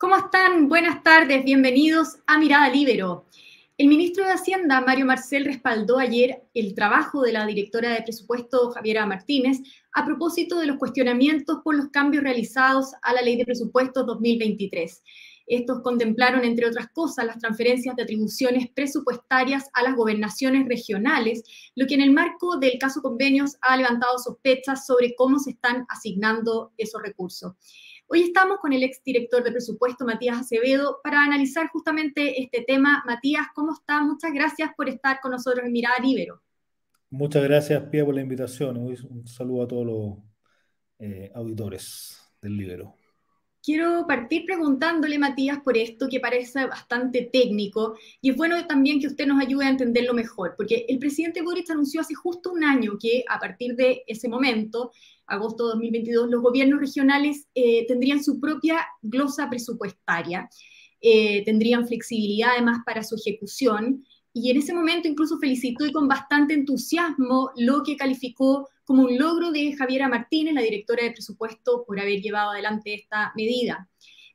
¿Cómo 0.00 0.16
están? 0.16 0.68
Buenas 0.68 1.02
tardes, 1.02 1.44
bienvenidos 1.44 2.18
a 2.28 2.38
Mirada 2.38 2.68
Libero. 2.68 3.26
El 3.76 3.88
ministro 3.88 4.24
de 4.24 4.30
Hacienda, 4.30 4.80
Mario 4.80 5.06
Marcel, 5.06 5.44
respaldó 5.44 5.98
ayer 5.98 6.44
el 6.54 6.76
trabajo 6.76 7.22
de 7.22 7.32
la 7.32 7.44
directora 7.44 7.90
de 7.90 8.02
presupuesto, 8.02 8.70
Javiera 8.70 9.06
Martínez, 9.06 9.58
a 9.92 10.04
propósito 10.04 10.60
de 10.60 10.68
los 10.68 10.76
cuestionamientos 10.76 11.58
por 11.64 11.74
los 11.74 11.88
cambios 11.88 12.22
realizados 12.22 12.92
a 13.02 13.12
la 13.12 13.22
ley 13.22 13.34
de 13.34 13.44
presupuesto 13.44 14.04
2023. 14.04 15.02
Estos 15.48 15.80
contemplaron, 15.82 16.44
entre 16.44 16.68
otras 16.68 16.90
cosas, 16.90 17.26
las 17.26 17.40
transferencias 17.40 17.96
de 17.96 18.04
atribuciones 18.04 18.68
presupuestarias 18.72 19.68
a 19.72 19.82
las 19.82 19.96
gobernaciones 19.96 20.68
regionales, 20.68 21.42
lo 21.74 21.88
que 21.88 21.94
en 21.94 22.02
el 22.02 22.12
marco 22.12 22.56
del 22.58 22.78
caso 22.78 23.02
convenios 23.02 23.56
ha 23.62 23.76
levantado 23.76 24.16
sospechas 24.18 24.86
sobre 24.86 25.16
cómo 25.16 25.40
se 25.40 25.50
están 25.50 25.86
asignando 25.88 26.72
esos 26.76 27.02
recursos. 27.02 27.54
Hoy 28.10 28.22
estamos 28.22 28.58
con 28.58 28.72
el 28.72 28.82
exdirector 28.84 29.44
de 29.44 29.52
presupuesto, 29.52 30.06
Matías 30.06 30.38
Acevedo, 30.38 30.98
para 31.04 31.20
analizar 31.22 31.68
justamente 31.68 32.40
este 32.40 32.64
tema. 32.66 33.02
Matías, 33.06 33.48
¿cómo 33.54 33.74
está? 33.74 34.02
Muchas 34.02 34.32
gracias 34.32 34.70
por 34.74 34.88
estar 34.88 35.20
con 35.20 35.32
nosotros 35.32 35.66
en 35.66 35.72
Mirada 35.72 35.98
Libero. 36.02 36.40
Muchas 37.10 37.44
gracias, 37.44 37.82
Pia, 37.90 38.06
por 38.06 38.14
la 38.14 38.22
invitación. 38.22 38.78
Un 38.78 39.26
saludo 39.26 39.62
a 39.62 39.68
todos 39.68 39.86
los 39.86 40.18
eh, 40.98 41.30
auditores 41.34 42.18
del 42.40 42.56
Libero. 42.56 42.94
Quiero 43.68 44.06
partir 44.06 44.46
preguntándole, 44.46 45.18
Matías, 45.18 45.60
por 45.60 45.76
esto 45.76 46.08
que 46.08 46.20
parece 46.20 46.64
bastante 46.64 47.28
técnico 47.30 47.96
y 48.22 48.30
es 48.30 48.36
bueno 48.38 48.66
también 48.66 48.98
que 48.98 49.08
usted 49.08 49.26
nos 49.26 49.42
ayude 49.42 49.66
a 49.66 49.68
entenderlo 49.68 50.14
mejor, 50.14 50.54
porque 50.56 50.86
el 50.88 50.98
presidente 50.98 51.42
Boric 51.42 51.68
anunció 51.68 52.00
hace 52.00 52.14
justo 52.14 52.50
un 52.50 52.64
año 52.64 52.96
que 52.98 53.24
a 53.28 53.38
partir 53.38 53.76
de 53.76 54.04
ese 54.06 54.26
momento, 54.26 54.90
agosto 55.26 55.64
de 55.66 55.72
2022, 55.72 56.30
los 56.30 56.40
gobiernos 56.40 56.80
regionales 56.80 57.46
eh, 57.54 57.86
tendrían 57.86 58.24
su 58.24 58.40
propia 58.40 58.86
glosa 59.02 59.50
presupuestaria, 59.50 60.48
eh, 61.02 61.44
tendrían 61.44 61.86
flexibilidad 61.86 62.52
además 62.52 62.78
para 62.86 63.02
su 63.02 63.16
ejecución 63.16 64.02
y 64.40 64.50
en 64.50 64.58
ese 64.58 64.72
momento 64.72 65.08
incluso 65.08 65.38
felicitó 65.38 65.84
y 65.84 65.92
con 65.92 66.06
bastante 66.06 66.54
entusiasmo 66.54 67.50
lo 67.56 67.82
que 67.82 67.96
calificó 67.96 68.68
como 68.84 69.02
un 69.02 69.18
logro 69.18 69.50
de 69.50 69.74
Javiera 69.76 70.08
Martínez, 70.08 70.54
la 70.54 70.62
directora 70.62 71.02
de 71.04 71.10
presupuesto, 71.10 71.84
por 71.84 71.98
haber 71.98 72.20
llevado 72.20 72.52
adelante 72.52 72.94
esta 72.94 73.32
medida. 73.36 73.88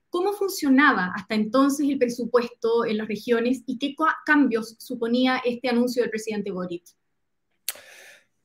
¿Cómo 0.09 0.33
funcionaba 0.33 1.11
hasta 1.15 1.35
entonces 1.35 1.87
el 1.89 1.97
presupuesto 1.97 2.85
en 2.85 2.97
las 2.97 3.07
regiones 3.07 3.63
y 3.65 3.77
qué 3.79 3.95
cambios 4.25 4.75
suponía 4.77 5.41
este 5.43 5.69
anuncio 5.69 6.03
del 6.03 6.11
presidente 6.11 6.51
Boric? 6.51 6.83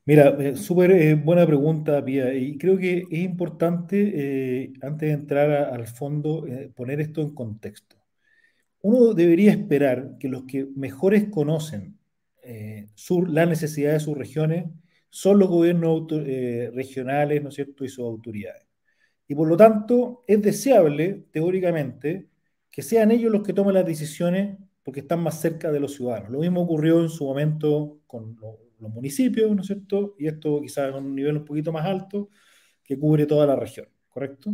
Mira, 0.07 0.37
eh, 0.39 0.57
súper 0.57 0.93
eh, 0.93 1.15
buena 1.15 1.45
pregunta, 1.45 2.03
Pia, 2.03 2.33
y 2.33 2.57
creo 2.57 2.79
que 2.79 3.05
es 3.11 3.19
importante, 3.19 4.13
eh, 4.15 4.73
antes 4.81 5.09
de 5.09 5.13
entrar 5.13 5.51
al 5.51 5.87
fondo, 5.89 6.47
poner 6.75 7.01
esto 7.01 7.21
en 7.21 7.35
contexto 7.35 7.98
uno 8.83 9.15
debería 9.15 9.51
esperar 9.53 10.17
que 10.19 10.29
los 10.29 10.45
que 10.45 10.67
mejores 10.77 11.29
conocen 11.31 11.99
eh, 12.43 12.89
la 13.29 13.47
necesidad 13.47 13.93
de 13.93 14.01
sus 14.01 14.17
regiones 14.17 14.67
son 15.11 15.39
los 15.39 15.49
gobiernos 15.49 16.07
eh, 16.13 16.71
regionales, 16.75 17.43
¿no 17.43 17.49
es 17.51 17.55
cierto?, 17.57 17.85
y 17.85 17.89
sus 17.89 18.05
autoridades. 18.05 18.67
Y 19.27 19.35
por 19.35 19.49
lo 19.49 19.57
tanto, 19.57 20.25
es 20.27 20.41
deseable, 20.43 21.27
teóricamente, 21.33 22.29
que 22.71 22.83
sean 22.83 23.11
ellos 23.11 23.33
los 23.33 23.43
que 23.43 23.53
tomen 23.53 23.75
las 23.75 23.87
decisiones 23.87 24.59
porque 24.83 25.01
están 25.01 25.21
más 25.21 25.41
cerca 25.41 25.71
de 25.71 25.81
los 25.81 25.95
ciudadanos. 25.95 26.31
Lo 26.31 26.41
mismo 26.41 26.63
ocurrió 26.63 27.03
en 27.03 27.11
su 27.11 27.25
momento 27.27 28.01
con 28.07 28.37
los 28.81 28.91
municipios, 28.91 29.55
¿no 29.55 29.61
es 29.63 29.67
cierto? 29.67 30.15
Y 30.19 30.29
esto 30.29 30.61
quizás 30.63 30.95
a 30.95 30.97
un 30.99 31.15
nivel 31.15 31.37
un 31.39 31.45
poquito 31.45 31.73
más 31.73 31.85
alto, 31.87 32.31
que 32.83 32.99
cubre 32.99 33.27
toda 33.27 33.47
la 33.47 33.57
región, 33.57 33.89
¿correcto? 34.09 34.53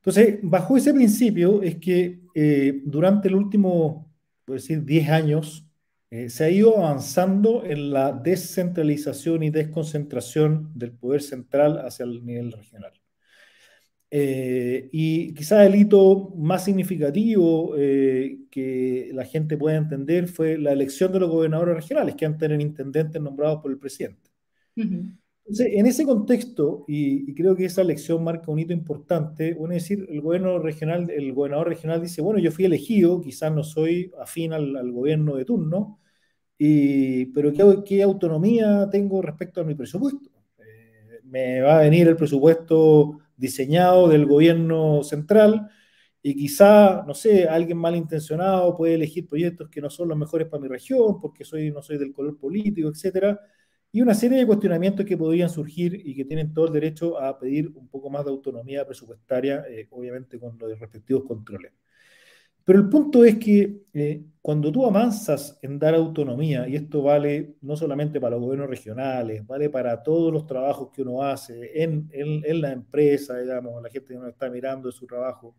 Entonces, 0.00 0.38
bajo 0.42 0.76
ese 0.78 0.94
principio 0.94 1.62
es 1.62 1.76
que 1.76 2.20
eh, 2.34 2.80
durante 2.84 3.28
el 3.28 3.34
último, 3.34 4.10
por 4.46 4.56
decir, 4.56 4.82
10 4.84 5.08
años, 5.10 5.66
eh, 6.10 6.30
se 6.30 6.44
ha 6.44 6.50
ido 6.50 6.78
avanzando 6.78 7.64
en 7.64 7.92
la 7.92 8.12
descentralización 8.12 9.42
y 9.42 9.50
desconcentración 9.50 10.72
del 10.74 10.92
poder 10.92 11.22
central 11.22 11.78
hacia 11.86 12.04
el 12.04 12.24
nivel 12.24 12.52
regional. 12.52 12.92
Eh, 14.12 14.88
y 14.90 15.34
quizás 15.34 15.66
el 15.66 15.76
hito 15.76 16.30
más 16.36 16.64
significativo 16.64 17.74
que 17.74 19.10
la 19.12 19.24
gente 19.24 19.56
puede 19.56 19.76
entender 19.76 20.26
fue 20.28 20.58
la 20.58 20.72
elección 20.72 21.12
de 21.12 21.20
los 21.20 21.30
gobernadores 21.30 21.76
regionales, 21.76 22.16
que 22.16 22.26
antes 22.26 22.42
eran 22.48 22.60
intendentes 22.60 23.20
nombrados 23.22 23.60
por 23.62 23.70
el 23.70 23.78
presidente 23.78 24.30
en 25.58 25.86
ese 25.86 26.04
contexto, 26.04 26.84
y, 26.86 27.34
creo 27.34 27.56
que 27.56 27.64
esa 27.64 27.82
elección 27.82 28.22
marca 28.22 28.50
un 28.50 28.58
hito 28.58 28.72
importante, 28.72 29.54
uno 29.58 29.74
decir, 29.74 30.06
el 30.10 30.20
gobierno 30.20 30.58
regional, 30.58 31.10
el 31.10 31.32
gobernador 31.32 31.68
regional 31.68 32.00
dice, 32.00 32.22
bueno, 32.22 32.38
yo 32.40 32.52
fui 32.52 32.64
elegido, 32.64 33.20
quizás 33.20 33.52
no 33.52 33.64
soy 33.64 34.12
afín 34.20 34.52
al, 34.52 34.92
gobierno 34.92 35.36
de 35.36 35.44
turno, 35.44 36.00
y, 36.58 37.26
pero 37.26 37.52
¿qué, 37.52 37.82
¿qué, 37.84 38.02
autonomía 38.02 38.88
tengo 38.90 39.22
respecto 39.22 39.60
a 39.60 39.64
mi 39.64 39.74
presupuesto? 39.74 40.30
Eh, 40.58 41.20
me 41.24 41.60
va 41.62 41.78
a 41.78 41.82
venir 41.82 42.08
el 42.08 42.16
presupuesto 42.16 43.18
diseñado 43.36 44.08
del 44.08 44.26
gobierno 44.26 45.02
central, 45.02 45.68
y 46.22 46.36
quizá, 46.36 47.04
no 47.06 47.14
sé, 47.14 47.48
alguien 47.48 47.78
malintencionado 47.78 48.76
puede 48.76 48.94
elegir 48.94 49.26
proyectos 49.26 49.70
que 49.70 49.80
no 49.80 49.90
son 49.90 50.08
los 50.08 50.18
mejores 50.18 50.48
para 50.48 50.62
mi 50.62 50.68
región, 50.68 51.20
porque 51.20 51.44
soy, 51.44 51.70
no 51.70 51.82
soy 51.82 51.98
del 51.98 52.12
color 52.12 52.38
político, 52.38 52.88
etcétera 52.90 53.40
y 53.92 54.00
una 54.02 54.14
serie 54.14 54.38
de 54.38 54.46
cuestionamientos 54.46 55.04
que 55.04 55.16
podrían 55.16 55.50
surgir 55.50 56.00
y 56.04 56.14
que 56.14 56.24
tienen 56.24 56.52
todo 56.54 56.66
el 56.66 56.72
derecho 56.72 57.20
a 57.20 57.38
pedir 57.38 57.68
un 57.74 57.88
poco 57.88 58.08
más 58.10 58.24
de 58.24 58.30
autonomía 58.30 58.86
presupuestaria, 58.86 59.64
eh, 59.68 59.88
obviamente 59.90 60.38
con 60.38 60.56
los 60.58 60.78
respectivos 60.78 61.24
controles. 61.24 61.72
Pero 62.64 62.78
el 62.80 62.88
punto 62.88 63.24
es 63.24 63.36
que 63.38 63.82
eh, 63.94 64.24
cuando 64.40 64.70
tú 64.70 64.86
avanzas 64.86 65.58
en 65.62 65.78
dar 65.78 65.94
autonomía, 65.94 66.68
y 66.68 66.76
esto 66.76 67.02
vale 67.02 67.56
no 67.62 67.76
solamente 67.76 68.20
para 68.20 68.36
los 68.36 68.44
gobiernos 68.44 68.70
regionales, 68.70 69.44
vale 69.46 69.70
para 69.70 70.02
todos 70.02 70.32
los 70.32 70.46
trabajos 70.46 70.90
que 70.92 71.02
uno 71.02 71.22
hace 71.22 71.82
en, 71.82 72.08
en, 72.12 72.60
la 72.60 72.72
empresa, 72.72 73.38
digamos, 73.38 73.82
la 73.82 73.90
gente 73.90 74.08
que 74.08 74.18
uno 74.18 74.28
está 74.28 74.48
mirando 74.50 74.88
de 74.88 74.92
su 74.92 75.06
trabajo, 75.06 75.56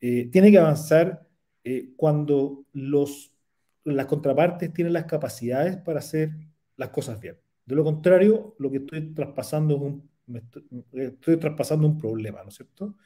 eh, 0.00 0.28
tiene 0.32 0.50
que 0.50 0.58
avanzar 0.58 1.26
cuando 1.96 2.64
los, 2.72 3.32
las 3.84 4.06
contrapartes 4.06 4.72
tienen 4.72 4.92
las 4.94 5.04
capacidades 5.04 5.76
para 5.76 5.98
hacer 6.00 6.30
las 6.76 6.90
cosas 6.90 7.20
bien. 7.20 7.36
De 7.70 7.76
lo 7.76 7.84
contrario, 7.84 8.56
lo 8.58 8.70
que 8.70 8.78
estoy 8.78 9.14
traspasando 9.14 9.76
es 9.76 9.80
un, 9.80 10.10
estoy, 10.92 11.36
traspasando 11.36 11.86
un 11.86 11.96
problema, 11.96 12.42
¿no 12.42 12.48
es 12.48 12.56
cierto? 12.56 12.96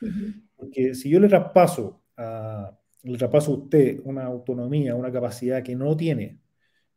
Porque 0.56 0.94
si 0.94 1.10
yo 1.10 1.20
le 1.20 1.28
traspaso 1.28 2.02
a, 2.16 2.74
le 3.02 3.18
traspaso 3.18 3.52
a 3.52 3.56
usted 3.56 4.00
una 4.04 4.24
autonomía, 4.24 4.94
una 4.94 5.12
capacidad 5.12 5.62
que 5.62 5.76
no 5.76 5.94
tiene, 5.94 6.40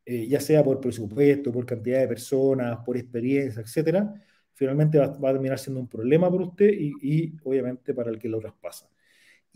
eh, 0.05 0.27
ya 0.27 0.39
sea 0.39 0.63
por 0.63 0.79
presupuesto, 0.79 1.51
por 1.51 1.65
cantidad 1.65 1.99
de 1.99 2.07
personas, 2.07 2.79
por 2.85 2.95
experiencia, 2.95 3.61
etcétera, 3.61 4.13
finalmente 4.53 4.97
va, 4.97 5.05
a 5.07 5.33
terminar 5.33 5.59
siendo 5.59 5.81
un 5.81 5.89
problema 5.89 6.31
para 6.31 6.43
usted 6.45 6.69
y, 6.71 6.93
y 7.01 7.37
obviamente 7.43 7.93
para 7.93 8.09
el 8.09 8.17
que 8.17 8.29
lo 8.29 8.39
traspasa. 8.39 8.89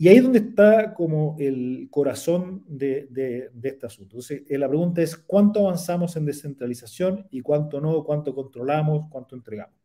Y 0.02 0.08
ahí 0.08 0.16
es 0.16 0.24
donde 0.24 0.40
está 0.40 0.94
como 0.94 1.36
el 1.38 1.86
corazón 1.88 2.64
de, 2.66 3.08
este 3.62 3.86
asunto. 3.86 4.16
Entonces, 4.16 4.42
eh, 4.48 4.58
la 4.58 4.68
pregunta 4.68 5.00
es, 5.00 5.16
¿cuánto 5.16 5.60
avanzamos 5.60 6.16
en 6.16 6.26
descentralización 6.26 7.28
y 7.30 7.40
cuánto 7.40 7.80
no, 7.80 8.02
cuánto 8.02 8.34
controlamos, 8.34 9.06
cuánto 9.08 9.36
entregamos? 9.36 9.76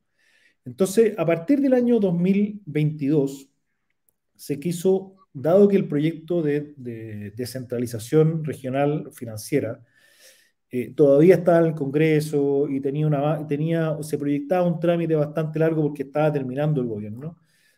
Entonces, 0.66 1.14
a 1.20 1.24
partir 1.24 1.62
del 1.62 1.76
año 1.76 2.00
2022, 2.00 3.48
se 4.36 4.60
quiso, 4.60 5.14
dado 5.34 5.68
que 5.68 5.76
el 5.76 5.88
proyecto 5.88 6.42
de, 6.42 6.74
descentralización 7.36 8.44
regional 8.44 9.12
financiera 9.14 9.86
eh, 10.72 10.96
todavía 10.96 11.36
estaba 11.36 11.60
en 11.60 11.66
el 11.66 11.76
Congreso 11.76 12.68
y 12.68 12.82
tenía 12.82 13.06
una, 13.06 13.46
tenía, 13.46 13.96
se 14.02 14.18
proyectaba 14.18 14.66
un 14.66 14.80
trámite 14.80 15.14
bastante 15.14 15.60
largo 15.60 15.84
porque 15.84 16.02
estaba 16.02 16.34
terminando 16.34 16.82
el 16.82 16.88
gobierno, 16.88 17.38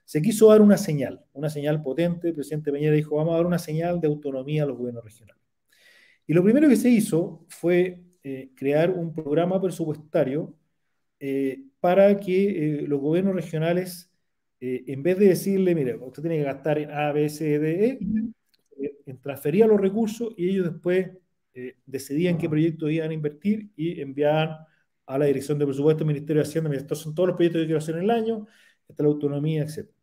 se 0.09 0.23
quiso 0.23 0.49
dar 0.49 0.59
una 0.63 0.75
señal, 0.75 1.23
una 1.33 1.51
señal 1.51 1.83
potente. 1.83 2.29
El 2.29 2.33
presidente 2.33 2.71
Peñera 2.71 2.95
dijo, 2.95 3.17
vamos 3.17 3.33
a 3.33 3.37
dar 3.37 3.45
una 3.45 3.59
señal 3.59 4.01
de 4.01 4.07
autonomía 4.07 4.63
a 4.63 4.65
los 4.65 4.75
gobiernos 4.75 5.03
regionales. 5.03 5.43
Y 6.25 6.33
lo 6.33 6.43
primero 6.43 6.67
que 6.67 6.77
se 6.77 6.89
hizo 6.89 7.45
fue 7.47 8.01
eh, 8.23 8.49
crear 8.55 8.89
un 8.89 9.13
programa 9.13 9.61
presupuestario 9.61 10.55
eh, 11.19 11.61
para 11.79 12.19
que 12.19 12.79
eh, 12.79 12.87
los 12.87 12.99
gobiernos 12.99 13.35
regionales, 13.35 14.11
en 14.59 15.03
vez 15.03 15.19
de 15.19 15.27
decirle, 15.27 15.75
mire, 15.75 15.95
usted 15.97 16.23
tiene 16.23 16.37
que 16.37 16.43
gastar 16.43 16.79
en 16.79 16.89
A, 16.89 17.11
B, 17.11 17.29
C, 17.29 17.59
D, 17.59 17.99
E, 18.79 19.15
transfería 19.21 19.67
los 19.67 19.79
recursos 19.79 20.33
y 20.37 20.49
ellos 20.49 20.71
después 20.71 21.11
decidían 21.85 22.39
qué 22.39 22.49
proyectos 22.49 22.89
iban 22.89 23.11
a 23.11 23.13
invertir 23.13 23.69
y 23.75 24.01
enviaban 24.01 24.57
a 25.05 25.17
la 25.19 25.25
Dirección 25.25 25.59
de 25.59 25.65
Presupuesto, 25.67 26.03
Ministerio 26.03 26.41
de 26.41 26.49
Hacienda, 26.49 26.67
mire, 26.67 26.81
estos 26.81 26.97
son 26.97 27.13
todos 27.13 27.27
los 27.27 27.35
proyectos 27.35 27.61
que 27.61 27.65
quiero 27.67 27.77
hacer 27.77 27.95
en 27.95 28.03
el 28.05 28.09
año, 28.09 28.47
esta 28.87 29.03
es 29.03 29.05
la 29.05 29.13
autonomía, 29.13 29.63
etc. 29.63 29.98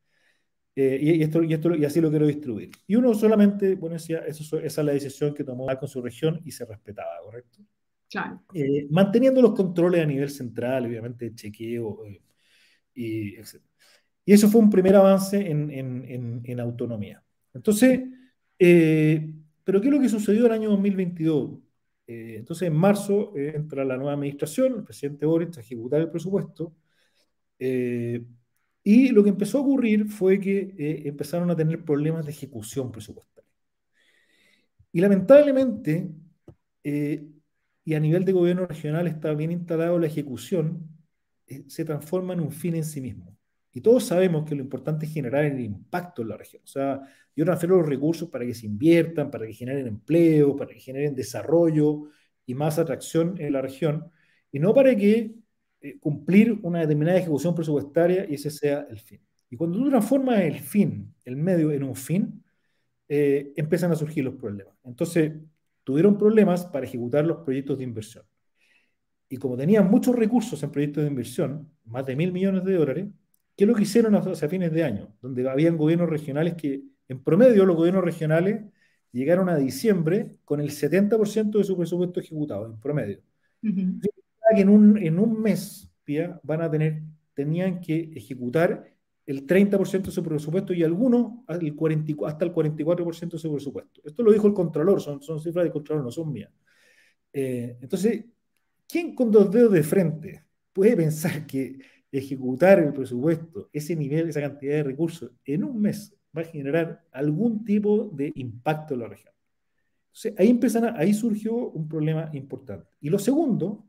Eh, 0.77 0.99
y, 1.01 1.23
esto, 1.23 1.43
y, 1.43 1.55
esto, 1.55 1.75
y 1.75 1.85
así 1.87 2.01
lo 2.03 2.11
quiero 2.11 2.27
distribuir. 2.27 2.71
Y 2.87 2.97
uno 2.97 3.15
solamente, 3.15 3.75
bueno, 3.77 3.95
decía, 3.95 4.19
eso, 4.27 4.59
esa 4.59 4.81
es 4.83 4.87
la 4.87 4.93
decisión 4.93 5.35
que 5.35 5.43
tomó 5.43 5.67
con 5.79 5.89
su 5.89 6.03
región 6.03 6.41
y 6.45 6.53
se 6.53 6.67
respetaba, 6.67 7.19
¿correcto? 7.25 7.61
Claro. 8.11 8.43
Eh, 8.55 8.87
manteniendo 8.91 9.41
los 9.43 9.55
controles 9.55 10.03
a 10.03 10.07
nivel 10.07 10.31
central, 10.31 10.87
obviamente, 10.87 11.35
chequeo, 11.35 12.05
eh, 12.07 12.23
y 12.95 13.37
etc. 13.37 13.63
Y 14.25 14.33
eso 14.33 14.49
fue 14.49 14.61
un 14.61 14.71
primer 14.71 14.97
avance 14.97 15.39
en, 15.51 15.71
en, 15.71 16.43
en, 16.45 16.61
autonomía. 16.61 17.23
Entonces, 17.55 18.01
Eh, 18.59 19.35
pero 19.65 19.81
¿qué 19.81 19.89
es 19.89 19.95
lo 19.95 20.01
que 20.01 20.09
sucedió 20.09 20.47
el 20.47 20.53
año 20.53 20.71
2022? 20.71 21.59
Eh, 22.07 22.37
entonces, 22.39 22.69
en 22.69 22.75
marzo 22.77 23.37
eh, 23.37 23.53
entra 23.57 23.85
la 23.85 23.97
nueva 23.97 24.15
administración, 24.15 24.75
el 24.77 24.85
presidente 24.85 25.27
Boris 25.27 25.57
a 25.59 25.61
ejecutar 25.61 26.01
el 26.01 26.11
presupuesto, 26.11 26.75
y 28.89 29.09
lo 29.09 29.25
que 29.25 29.31
empezó 29.31 29.59
a 29.59 29.63
ocurrir 29.63 30.07
fue 30.07 30.39
que 30.39 31.03
empezaron 31.05 31.51
a 31.51 31.57
tener 31.57 31.85
problemas 31.85 32.25
de 32.25 32.31
ejecución 32.31 32.93
presupuestaria. 32.93 33.51
Y 34.93 35.01
lamentablemente, 35.01 36.09
y 36.85 37.95
a 37.95 37.99
nivel 37.99 38.25
de 38.25 38.31
gobierno 38.31 38.65
regional 38.65 39.09
está 39.09 39.35
bien 39.35 39.51
instalado 39.51 39.99
la 39.99 40.07
ejecución, 40.07 40.89
se 41.67 41.85
transforma 41.85 42.35
en 42.35 42.39
un 42.39 42.53
fin 42.53 42.77
en 42.77 42.85
sí 42.85 43.01
mismo. 43.01 43.37
Y 43.73 43.81
todos 43.81 44.05
sabemos 44.05 44.49
que 44.49 44.55
lo 44.55 44.63
importante 44.63 45.07
es 45.07 45.13
generar 45.13 45.45
el 45.47 45.59
impacto 45.59 46.23
en 46.23 46.29
la 46.29 46.37
región. 46.37 46.63
O 46.63 46.69
sea, 46.69 47.03
yo 47.35 47.45
transfiero 47.45 47.79
los 47.79 47.89
recursos 47.89 48.31
para 48.31 48.47
que 48.47 48.55
se 48.55 48.67
inviertan, 48.67 49.33
para 49.33 49.49
que 49.49 49.53
generen 49.53 49.89
empleo, 49.89 50.55
para 50.55 50.73
que 50.73 50.79
generen 50.79 51.13
desarrollo 51.13 52.05
y 52.47 52.55
más 52.55 52.79
atracción 52.79 53.35
en 53.41 53.53
la 53.53 53.63
región, 53.63 54.13
y 54.53 54.61
no 54.61 54.73
para 54.73 54.95
que 54.95 55.19
eh, 55.19 55.35
cumplir 56.01 56.59
una 56.63 56.81
determinada 56.81 57.19
ejecución 57.19 57.55
presupuestaria 57.55 58.27
y 58.29 58.35
ese 58.35 58.51
sea 58.51 58.87
el 58.91 58.99
fin. 58.99 59.21
Y 59.51 59.57
cuando 59.57 59.79
tú 59.79 59.89
transformas 59.89 60.41
el 60.41 60.59
fin, 60.61 61.15
el 61.25 61.37
medio, 61.37 61.71
en 61.73 61.85
un 61.85 61.95
fin, 61.95 62.45
eh, 63.09 63.53
empiezan 63.57 63.93
a 63.93 63.97
surgir 63.97 64.25
los 64.25 64.35
problemas. 64.35 64.75
Entonces, 64.85 65.33
tuvieron 65.85 66.19
problemas 66.19 66.65
para 66.67 66.87
ejecutar 66.87 67.25
los 67.25 67.39
proyectos 67.45 67.79
de 67.79 67.85
inversión. 67.85 68.25
Y 69.29 69.37
como 69.39 69.57
tenían 69.57 69.91
muchos 69.91 70.15
recursos 70.15 70.63
en 70.63 70.71
proyectos 70.71 71.05
de 71.05 71.11
inversión, 71.11 71.71
más 71.85 72.07
de 72.07 72.17
mil 72.17 72.33
millones 72.33 72.65
de 72.65 72.75
dólares, 72.75 73.07
¿Qué 73.57 73.65
es 73.65 73.69
lo 73.69 73.75
que 73.75 73.83
hicieron 73.85 74.15
hacia 74.15 74.49
fines 74.49 74.71
de 74.73 74.85
año? 74.85 75.17
Donde 75.23 75.49
habían 75.49 75.79
gobiernos 75.79 76.11
regionales 76.11 76.55
que, 76.55 76.83
en 77.09 77.23
promedio, 77.23 77.65
los 77.65 77.77
gobiernos 77.77 78.05
regionales 78.05 78.65
llegaron 79.13 79.49
a 79.49 79.57
diciembre 79.57 80.37
con 80.45 80.61
el 80.61 80.71
70% 80.71 81.59
de 81.59 81.65
su 81.65 81.77
presupuesto 81.77 82.21
ejecutado, 82.21 82.67
en 82.67 82.79
promedio. 82.79 83.23
Que 84.55 84.63
en 84.63 84.69
un, 84.69 84.99
en 84.99 85.19
un 85.19 85.41
mes, 85.41 85.91
van 86.43 86.63
a 86.63 86.71
tener, 86.71 87.03
tenían 87.35 87.81
que 87.81 88.13
ejecutar 88.15 88.93
el 89.27 89.45
30% 89.47 90.03
de 90.03 90.11
su 90.13 90.23
presupuesto 90.23 90.73
y 90.73 90.85
algunos 90.85 91.45
el 91.49 91.75
40, 91.75 92.13
hasta 92.27 92.45
el 92.45 92.53
44% 92.53 93.31
de 93.31 93.39
su 93.39 93.53
presupuesto. 93.53 94.01
Esto 94.05 94.23
lo 94.23 94.33
dijo 94.33 94.47
el 94.47 94.55
Contralor, 94.55 95.01
son, 95.01 95.21
son 95.21 95.41
cifras 95.41 95.65
del 95.65 95.73
Contralor, 95.73 96.05
no 96.05 96.13
son 96.13 96.33
mías. 96.33 96.53
Eh, 97.33 97.77
entonces, 97.81 98.25
¿quién 98.89 99.15
con 99.15 99.33
dos 99.33 99.51
dedos 99.51 99.73
de 99.73 99.83
frente 99.83 100.45
puede 100.73 100.97
pensar 100.97 101.45
que 101.47 101.79
ejecutar 102.13 102.79
el 102.79 102.93
presupuesto, 102.93 103.69
ese 103.73 103.97
nivel, 103.97 104.29
esa 104.29 104.41
cantidad 104.41 104.77
de 104.77 104.83
recursos 104.85 105.33
en 105.45 105.65
un 105.65 105.81
mes 105.81 106.15
va 106.37 106.43
a 106.43 106.45
generar 106.45 107.05
algún 107.13 107.65
tipo 107.65 108.11
de 108.15 108.33
impacto 108.37 108.95
en 108.95 109.01
la 109.01 109.09
región. 109.09 109.35
Entonces, 110.07 110.35
ahí, 110.39 110.59
ahí 110.97 111.15
surgió 111.15 111.55
un 111.55 111.89
problema 111.89 112.31
importante. 112.33 112.89
Y 113.01 113.11
lo 113.11 113.19
segundo, 113.19 113.87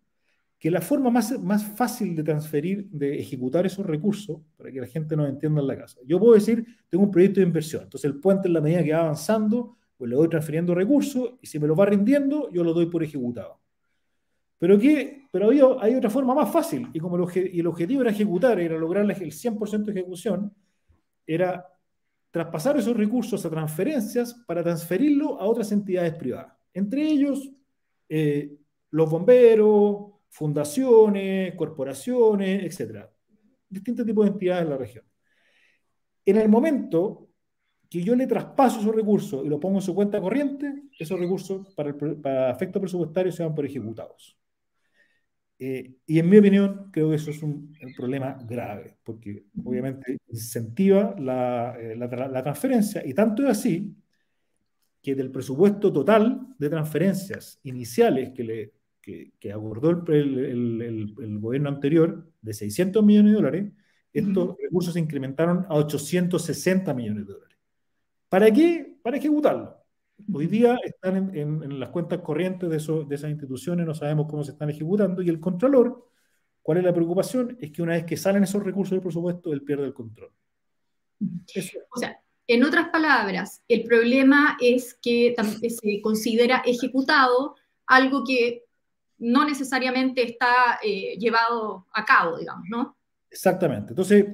que 0.59 0.71
la 0.71 0.81
forma 0.81 1.09
más, 1.11 1.39
más 1.39 1.63
fácil 1.63 2.15
de 2.15 2.23
transferir, 2.23 2.89
de 2.89 3.19
ejecutar 3.19 3.65
esos 3.65 3.85
recursos, 3.85 4.39
para 4.57 4.71
que 4.71 4.81
la 4.81 4.87
gente 4.87 5.15
nos 5.15 5.29
entienda 5.29 5.61
en 5.61 5.67
la 5.67 5.77
casa. 5.77 5.99
Yo 6.05 6.19
puedo 6.19 6.33
decir, 6.33 6.65
tengo 6.89 7.03
un 7.03 7.11
proyecto 7.11 7.39
de 7.39 7.45
inversión, 7.45 7.83
entonces 7.83 8.09
el 8.09 8.19
puente 8.19 8.47
en 8.47 8.53
la 8.53 8.61
medida 8.61 8.83
que 8.83 8.93
va 8.93 9.01
avanzando, 9.01 9.77
pues 9.95 10.09
le 10.09 10.15
voy 10.15 10.27
transfiriendo 10.27 10.73
recursos 10.73 11.35
y 11.41 11.47
si 11.47 11.59
me 11.59 11.67
lo 11.67 11.75
va 11.75 11.85
rindiendo, 11.85 12.51
yo 12.51 12.63
lo 12.63 12.73
doy 12.73 12.87
por 12.87 13.03
ejecutado. 13.03 13.59
Pero, 14.59 14.79
que, 14.79 15.27
pero 15.31 15.47
había, 15.47 15.65
hay 15.79 15.93
otra 15.93 16.09
forma 16.09 16.33
más 16.33 16.51
fácil, 16.51 16.89
y 16.91 16.99
como 16.99 17.15
el 17.15 17.67
objetivo 17.67 18.01
era 18.01 18.09
ejecutar, 18.09 18.59
era 18.59 18.77
lograr 18.77 19.05
el 19.05 19.31
100% 19.31 19.83
de 19.85 19.91
ejecución, 19.91 20.51
era 21.27 21.63
traspasar 22.31 22.77
esos 22.77 22.97
recursos 22.97 23.45
a 23.45 23.49
transferencias 23.49 24.33
para 24.47 24.63
transferirlo 24.63 25.39
a 25.39 25.45
otras 25.45 25.71
entidades 25.71 26.15
privadas. 26.15 26.53
Entre 26.73 27.03
ellos, 27.03 27.51
eh, 28.09 28.57
los 28.91 29.09
bomberos, 29.09 30.16
fundaciones, 30.29 31.55
corporaciones, 31.55 32.63
etc. 32.79 33.05
Distintos 33.69 34.05
tipos 34.05 34.25
de 34.25 34.31
entidades 34.31 34.63
en 34.63 34.69
la 34.69 34.77
región. 34.77 35.05
En 36.25 36.37
el 36.37 36.49
momento 36.49 37.29
que 37.89 38.03
yo 38.03 38.15
le 38.15 38.27
traspaso 38.27 38.79
esos 38.79 38.95
recursos 38.95 39.45
y 39.45 39.49
lo 39.49 39.59
pongo 39.59 39.77
en 39.77 39.81
su 39.81 39.95
cuenta 39.95 40.19
corriente, 40.19 40.83
esos 40.99 41.19
recursos 41.19 41.73
para, 41.73 41.95
para 42.21 42.51
efectos 42.51 42.81
presupuestarios 42.81 43.35
se 43.35 43.43
van 43.43 43.55
por 43.55 43.65
ejecutados. 43.65 44.37
Eh, 45.59 45.95
y 46.05 46.19
en 46.19 46.29
mi 46.29 46.37
opinión, 46.37 46.89
creo 46.91 47.09
que 47.09 47.15
eso 47.15 47.31
es 47.31 47.41
un, 47.41 47.73
problema 47.95 48.37
grave, 48.45 48.97
porque 49.03 49.45
obviamente 49.63 50.17
incentiva 50.27 51.15
la, 51.17 51.75
eh, 51.79 51.95
la, 51.95 52.43
transferencia, 52.43 53.03
y 53.05 53.13
tanto 53.13 53.43
es 53.43 53.49
así 53.49 53.95
que 55.01 55.15
del 55.15 55.31
presupuesto 55.31 55.91
total 55.91 56.55
de 56.59 56.69
transferencias 56.69 57.59
iniciales 57.63 58.31
que, 58.35 58.43
le, 58.43 58.73
que, 59.07 59.31
que 59.39 59.53
abordó 59.53 59.89
el, 59.89 60.37
el, 60.37 61.15
el, 61.17 61.39
gobierno 61.39 61.69
anterior, 61.69 62.29
de 62.41 62.53
600 62.53 63.01
millones 63.05 63.31
de 63.31 63.35
dólares, 63.37 63.73
estos 64.11 64.57
recursos 64.61 64.93
se 64.93 64.99
incrementaron 64.99 65.65
a 65.69 65.75
860 65.75 66.93
millones 66.93 67.25
de 67.25 67.33
dólares. 67.33 67.57
¿Para 68.27 68.51
qué? 68.51 68.97
Para 69.01 69.15
ejecutarlo. 69.15 69.77
Hoy 70.33 70.47
día 70.47 70.77
están 70.83 71.33
en, 71.33 71.79
las 71.79 71.89
cuentas 71.89 72.19
corrientes 72.19 72.69
de, 72.69 73.05
de, 73.05 73.15
esas 73.15 73.29
instituciones, 73.29 73.85
no 73.85 73.93
sabemos 73.93 74.27
cómo 74.29 74.43
se 74.43 74.51
están 74.51 74.69
ejecutando, 74.69 75.21
y 75.21 75.29
el 75.29 75.39
Contralor, 75.39 76.05
¿cuál 76.61 76.79
es 76.79 76.83
la 76.83 76.93
preocupación? 76.93 77.57
Es 77.61 77.71
que 77.71 77.81
una 77.81 77.93
vez 77.93 78.03
que 78.03 78.17
salen 78.17 78.43
esos 78.43 78.61
recursos 78.61 78.91
del 78.91 79.01
presupuesto, 79.01 79.53
él 79.53 79.61
pierde 79.61 79.85
el 79.85 79.93
control. 79.93 80.33
O 81.21 81.97
sea, 81.97 82.19
en 82.45 82.63
otras 82.65 82.89
palabras, 82.89 83.63
el 83.69 83.83
problema 83.83 84.57
es 84.59 84.95
que 85.01 85.33
se 85.69 86.01
considera 86.01 86.61
ejecutado 86.65 87.55
algo 87.85 88.25
que 88.25 88.66
no 89.19 89.45
necesariamente 89.45 90.23
está 90.23 90.79
eh, 90.83 91.17
llevado 91.17 91.87
a 91.93 92.05
cabo, 92.05 92.37
digamos, 92.37 92.65
¿no? 92.69 92.97
Exactamente. 93.29 93.91
Entonces, 93.91 94.25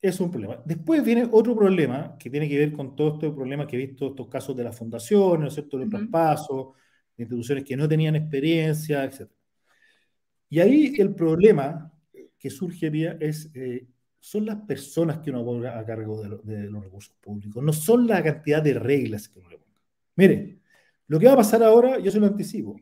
es 0.00 0.20
un 0.20 0.30
problema. 0.30 0.60
Después 0.64 1.04
viene 1.04 1.28
otro 1.30 1.54
problema 1.54 2.16
que 2.18 2.30
tiene 2.30 2.48
que 2.48 2.58
ver 2.58 2.72
con 2.72 2.96
todo 2.96 3.14
este 3.14 3.30
problema 3.30 3.66
que 3.66 3.76
he 3.76 3.86
visto, 3.86 4.08
estos 4.08 4.28
casos 4.28 4.56
de 4.56 4.64
la 4.64 4.72
fundación, 4.72 5.40
¿no 5.40 5.48
es 5.48 5.54
cierto?, 5.54 5.78
los 5.78 5.88
traspasos, 5.88 6.74
de 7.16 7.24
instituciones 7.24 7.64
que 7.64 7.76
no 7.76 7.88
tenían 7.88 8.16
experiencia, 8.16 9.04
etc. 9.04 9.30
Y 10.48 10.60
ahí 10.60 10.94
el 10.98 11.14
problema 11.14 11.92
que 12.38 12.50
surge 12.50 12.90
vía 12.90 13.16
es, 13.20 13.50
eh, 13.54 13.86
son 14.18 14.46
las 14.46 14.56
personas 14.62 15.18
que 15.18 15.30
uno 15.30 15.44
ponga 15.44 15.78
a 15.78 15.84
cargo 15.84 16.22
de, 16.22 16.70
los 16.70 16.84
recursos 16.84 17.14
públicos, 17.20 17.62
no 17.62 17.72
son 17.72 18.06
la 18.06 18.22
cantidad 18.22 18.62
de 18.62 18.74
reglas 18.74 19.28
que 19.28 19.38
uno 19.38 19.50
le 19.50 19.58
ponga. 19.58 19.80
Mire, 20.16 20.58
lo 21.06 21.18
que 21.18 21.26
va 21.26 21.34
a 21.34 21.36
pasar 21.36 21.62
ahora, 21.62 21.98
yo 21.98 22.10
se 22.10 22.20
lo 22.20 22.26
anticipo, 22.26 22.76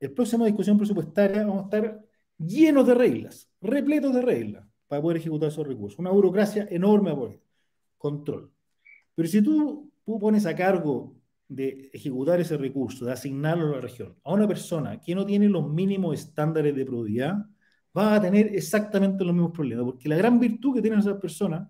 el 0.00 0.12
próximo 0.12 0.44
discusión 0.44 0.78
presupuestaria 0.78 1.44
vamos 1.44 1.62
a 1.62 1.64
estar 1.64 2.04
llenos 2.38 2.86
de 2.86 2.94
reglas, 2.94 3.50
repletos 3.60 4.14
de 4.14 4.22
reglas 4.22 4.64
para 4.86 5.02
poder 5.02 5.18
ejecutar 5.18 5.48
esos 5.48 5.66
recursos. 5.66 5.98
Una 5.98 6.10
burocracia 6.10 6.66
enorme 6.70 7.14
por 7.14 7.40
control. 7.98 8.52
Pero 9.14 9.28
si 9.28 9.42
tú, 9.42 9.90
pones 10.04 10.46
a 10.46 10.54
cargo 10.54 11.16
de 11.48 11.90
ejecutar 11.92 12.40
ese 12.40 12.56
recurso, 12.56 13.04
de 13.04 13.12
asignarlo 13.12 13.66
a 13.66 13.76
la 13.76 13.80
región, 13.80 14.16
a 14.24 14.32
una 14.32 14.48
persona 14.48 15.00
que 15.00 15.14
no 15.14 15.26
tiene 15.26 15.48
los 15.48 15.68
mínimos 15.68 16.18
estándares 16.18 16.74
de 16.74 16.86
probidad, 16.86 17.36
va 17.96 18.14
a 18.14 18.20
tener 18.20 18.54
exactamente 18.54 19.24
los 19.24 19.34
mismos 19.34 19.52
problemas, 19.52 19.84
porque 19.84 20.08
la 20.08 20.16
gran 20.16 20.38
virtud 20.38 20.74
que 20.74 20.82
tienen 20.82 21.00
esas 21.00 21.20
personas 21.20 21.68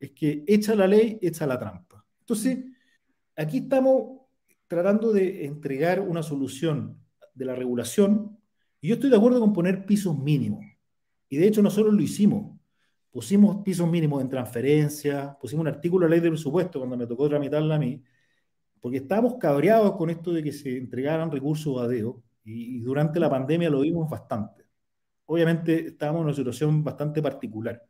es 0.00 0.10
que 0.12 0.44
echa 0.48 0.74
la 0.74 0.86
ley, 0.88 1.18
echa 1.20 1.46
la 1.46 1.58
trampa. 1.58 2.04
Entonces, 2.20 2.58
aquí 3.36 3.58
estamos 3.58 4.22
tratando 4.66 5.12
de 5.12 5.44
entregar 5.44 6.00
una 6.00 6.22
solución 6.22 6.98
de 7.34 7.44
la 7.44 7.54
regulación, 7.54 8.38
y 8.80 8.88
yo 8.88 8.94
estoy 8.94 9.10
de 9.10 9.16
acuerdo 9.16 9.40
con 9.40 9.52
poner 9.52 9.84
pisos 9.84 10.18
mínimos. 10.18 10.64
Y 11.28 11.36
de 11.36 11.46
hecho 11.46 11.62
nosotros 11.62 11.94
lo 11.94 12.02
hicimos. 12.02 12.58
Pusimos 13.10 13.62
pisos 13.64 13.90
mínimos 13.90 14.22
en 14.22 14.28
transferencia, 14.28 15.36
pusimos 15.40 15.62
un 15.62 15.68
artículo 15.68 16.06
de 16.06 16.10
ley 16.10 16.20
de 16.20 16.30
presupuesto 16.30 16.78
cuando 16.78 16.96
me 16.96 17.06
tocó 17.06 17.28
tramitarla 17.28 17.74
a 17.74 17.78
mí, 17.78 18.02
porque 18.80 18.98
estábamos 18.98 19.34
cabreados 19.34 19.96
con 19.96 20.10
esto 20.10 20.32
de 20.32 20.42
que 20.42 20.52
se 20.52 20.76
entregaran 20.78 21.30
recursos 21.30 21.80
a 21.80 21.88
DEO 21.88 22.22
y, 22.44 22.80
durante 22.80 23.20
la 23.20 23.28
pandemia 23.28 23.68
lo 23.70 23.80
vimos 23.80 24.08
bastante. 24.08 24.64
Obviamente 25.26 25.88
estábamos 25.88 26.20
en 26.20 26.26
una 26.26 26.34
situación 26.34 26.84
bastante 26.84 27.22
particular. 27.22 27.84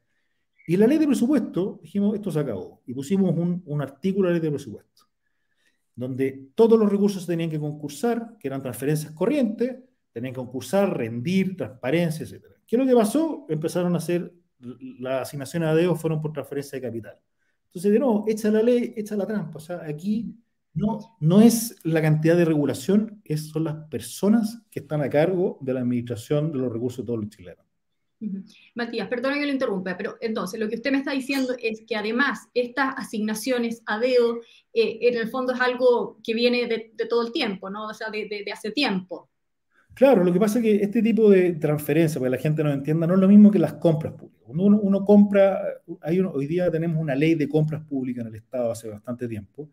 Y 0.67 0.77
la 0.77 0.87
ley 0.87 0.99
de 0.99 1.07
presupuesto, 1.07 1.81
dijimos, 1.83 2.15
esto 2.15 2.31
se 2.31 2.41
acabó. 2.41 2.83
Y 2.87 2.95
pusimos 2.95 3.37
un, 3.37 3.63
un 3.67 3.83
artículo 3.83 4.29
de 4.29 4.35
ley 4.35 4.43
de 4.43 4.51
presupuesto, 4.51 5.05
donde 6.01 6.49
todos 6.55 6.79
los 6.79 6.91
recursos 6.91 7.27
tenían 7.27 7.51
que 7.51 7.61
concursar, 7.61 8.37
que 8.39 8.49
eran 8.49 8.63
transferencias 8.63 9.13
corrientes, 9.13 9.77
tenían 10.13 10.33
que 10.33 10.41
concursar, 10.41 10.97
rendir, 10.97 11.57
transparencia, 11.57 12.25
etc. 12.25 12.45
¿Qué 12.67 12.77
es 12.77 12.81
lo 12.81 12.87
que 12.87 12.95
pasó? 12.95 13.47
Empezaron 13.49 13.95
a 13.95 13.99
hacer 13.99 14.33
las 14.59 15.29
asignaciones 15.29 15.69
a 15.69 15.75
DEO 15.75 15.95
fueron 15.97 16.21
por 16.21 16.33
transferencia 16.33 16.77
de 16.77 16.87
capital. 16.87 17.19
Entonces, 17.67 17.93
de 17.93 17.99
nuevo, 17.99 18.25
echa 18.29 18.51
la 18.51 18.63
ley, 18.63 18.95
echa 18.97 19.17
la 19.17 19.27
trampa. 19.27 19.59
O 19.59 19.61
sea, 19.61 19.83
aquí 19.85 20.37
no, 20.75 21.17
no 21.21 21.41
es 21.41 21.77
la 21.85 22.03
cantidad 22.03 22.37
de 22.37 22.45
regulación, 22.45 23.21
es, 23.25 23.49
son 23.49 23.65
las 23.65 23.89
personas 23.89 24.63
que 24.71 24.81
están 24.81 25.03
a 25.03 25.11
cargo 25.11 25.59
de 25.61 25.75
la 25.75 25.81
administración 25.81 26.53
de 26.53 26.59
los 26.59 26.73
recursos 26.73 27.05
de 27.05 27.07
todos 27.07 27.21
los 27.21 27.29
chilenos. 27.31 27.70
Matías, 28.75 29.09
perdona 29.09 29.39
que 29.39 29.47
lo 29.47 29.53
interrumpa, 29.53 29.97
pero 29.97 30.17
entonces 30.21 30.61
lo 30.61 30.69
que 30.69 30.77
usted 30.77 30.93
me 30.93 30.99
está 30.99 31.13
diciendo 31.13 31.55
es 31.61 31.83
que 31.87 31.97
además 31.97 32.49
estas 32.55 32.95
asignaciones 32.97 33.83
a 33.87 33.99
dedo 33.99 34.41
eh, 34.75 34.99
en 35.01 35.17
el 35.17 35.29
fondo 35.29 35.55
es 35.55 35.61
algo 35.61 36.19
que 36.23 36.35
viene 36.35 36.67
de, 36.67 36.93
todo 37.09 37.27
el 37.27 37.33
tiempo, 37.33 37.71
¿no? 37.71 37.89
O 37.89 37.95
sea, 37.95 38.11
de, 38.11 38.45
hace 38.53 38.73
tiempo. 38.73 39.31
Claro, 39.95 40.23
lo 40.23 40.33
que 40.33 40.39
pasa 40.39 40.59
es 40.59 40.65
que 40.65 40.77
este 40.77 41.03
tipo 41.03 41.31
de 41.31 41.55
transferencia, 41.55 42.21
para 42.21 42.31
que 42.31 42.37
la 42.37 42.43
gente 42.43 42.63
no 42.63 42.73
entienda, 42.73 43.07
no 43.07 43.15
es 43.15 43.21
lo 43.21 43.29
mismo 43.29 43.51
que 43.51 43.59
las 43.59 43.75
compras 43.75 44.13
públicas. 44.13 44.49
Uno, 44.49 44.79
uno 44.81 45.05
compra, 45.05 45.61
hay 46.03 46.21
hoy 46.21 46.47
día 46.47 46.71
tenemos 46.71 47.01
una 47.01 47.15
ley 47.15 47.35
de 47.35 47.49
compras 47.49 47.83
públicas 47.85 48.23
en 48.23 48.29
el 48.29 48.37
Estado 48.37 48.71
hace 48.71 48.89
bastante 48.89 49.27
tiempo, 49.27 49.69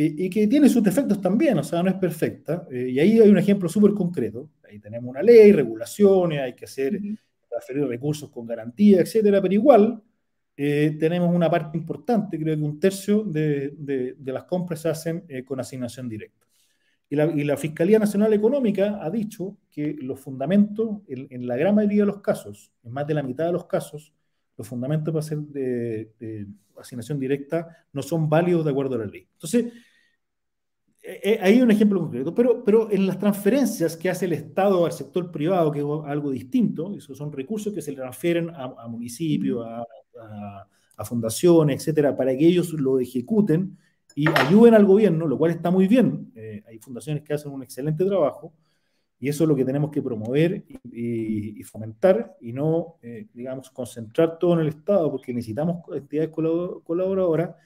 eh, 0.00 0.14
y 0.16 0.30
que 0.30 0.46
tiene 0.46 0.68
sus 0.68 0.82
defectos 0.82 1.20
también, 1.20 1.58
o 1.58 1.64
sea, 1.64 1.82
no 1.82 1.90
es 1.90 1.96
perfecta. 1.96 2.68
Eh, 2.70 2.90
y 2.90 3.00
ahí 3.00 3.18
hay 3.18 3.28
un 3.28 3.38
ejemplo 3.38 3.68
súper 3.68 3.94
concreto. 3.94 4.50
Ahí 4.68 4.78
tenemos 4.78 5.10
una 5.10 5.22
ley, 5.22 5.50
regulaciones, 5.50 6.40
hay 6.40 6.54
que 6.54 6.66
hacer 6.66 7.00
transferir 7.58 7.86
recursos 7.86 8.30
con 8.30 8.46
garantía, 8.46 9.00
etcétera, 9.00 9.42
pero 9.42 9.54
igual 9.54 10.02
eh, 10.56 10.96
tenemos 10.98 11.34
una 11.34 11.50
parte 11.50 11.76
importante, 11.76 12.38
creo 12.38 12.56
que 12.56 12.62
un 12.62 12.80
tercio 12.80 13.22
de, 13.24 13.74
de, 13.76 14.32
las 14.32 14.44
compras 14.44 14.80
se 14.80 14.88
hacen 14.88 15.24
eh, 15.28 15.44
con 15.44 15.60
asignación 15.60 16.08
directa. 16.08 16.46
Y 17.10 17.16
la, 17.16 17.24
y 17.26 17.44
la, 17.44 17.56
Fiscalía 17.56 17.98
Nacional 17.98 18.32
Económica 18.34 18.98
ha 19.02 19.10
dicho 19.10 19.56
que 19.70 19.96
los 20.00 20.20
fundamentos, 20.20 21.00
en, 21.08 21.26
en, 21.30 21.46
la 21.46 21.56
gran 21.56 21.74
mayoría 21.74 22.02
de 22.02 22.06
los 22.06 22.20
casos, 22.20 22.70
en 22.84 22.92
más 22.92 23.06
de 23.06 23.14
la 23.14 23.22
mitad 23.22 23.46
de 23.46 23.52
los 23.52 23.66
casos, 23.66 24.12
los 24.56 24.66
fundamentos 24.66 25.12
para 25.12 25.20
hacer 25.20 25.38
de, 25.38 26.46
asignación 26.76 27.18
directa 27.18 27.86
no 27.92 28.02
son 28.02 28.28
válidos 28.28 28.64
de 28.64 28.70
acuerdo 28.70 28.96
a 28.96 28.98
la 28.98 29.06
ley. 29.06 29.26
Entonces, 29.32 29.72
eh, 31.10 31.20
eh, 31.24 31.38
hay 31.40 31.62
un 31.62 31.70
ejemplo 31.70 32.00
concreto, 32.00 32.34
pero, 32.34 32.62
pero 32.62 32.90
en 32.90 33.06
las 33.06 33.18
transferencias 33.18 33.96
que 33.96 34.10
hace 34.10 34.26
el 34.26 34.34
Estado 34.34 34.84
al 34.84 34.92
sector 34.92 35.30
privado, 35.30 35.72
que 35.72 35.78
es 35.78 35.86
algo 36.04 36.30
distinto, 36.30 36.94
esos 36.94 37.16
son 37.16 37.32
recursos 37.32 37.72
que 37.72 37.80
se 37.80 37.92
le 37.92 37.96
transfieren 37.96 38.50
a, 38.50 38.86
municipios, 38.88 39.66
a, 39.66 39.86
a, 40.98 41.04
fundaciones, 41.06 41.80
etcétera, 41.80 42.14
para 42.14 42.36
que 42.36 42.46
ellos 42.46 42.74
lo 42.74 43.00
ejecuten 43.00 43.78
y 44.14 44.26
ayuden 44.28 44.74
al 44.74 44.84
gobierno, 44.84 45.26
lo 45.26 45.38
cual 45.38 45.52
está 45.52 45.70
muy 45.70 45.88
bien. 45.88 46.30
Eh, 46.36 46.62
hay 46.68 46.78
fundaciones 46.78 47.22
que 47.22 47.32
hacen 47.32 47.52
un 47.52 47.62
excelente 47.62 48.04
trabajo 48.04 48.52
y 49.18 49.30
eso 49.30 49.44
es 49.44 49.48
lo 49.48 49.56
que 49.56 49.64
tenemos 49.64 49.90
que 49.90 50.02
promover 50.02 50.66
y, 50.92 51.62
fomentar 51.62 52.36
y 52.42 52.52
no, 52.52 52.96
digamos, 53.32 53.70
concentrar 53.70 54.38
todo 54.38 54.52
en 54.54 54.60
el 54.60 54.68
Estado 54.68 55.10
porque 55.10 55.32
necesitamos 55.32 55.82
entidades 55.90 56.28
colaboradoras. 56.28 57.56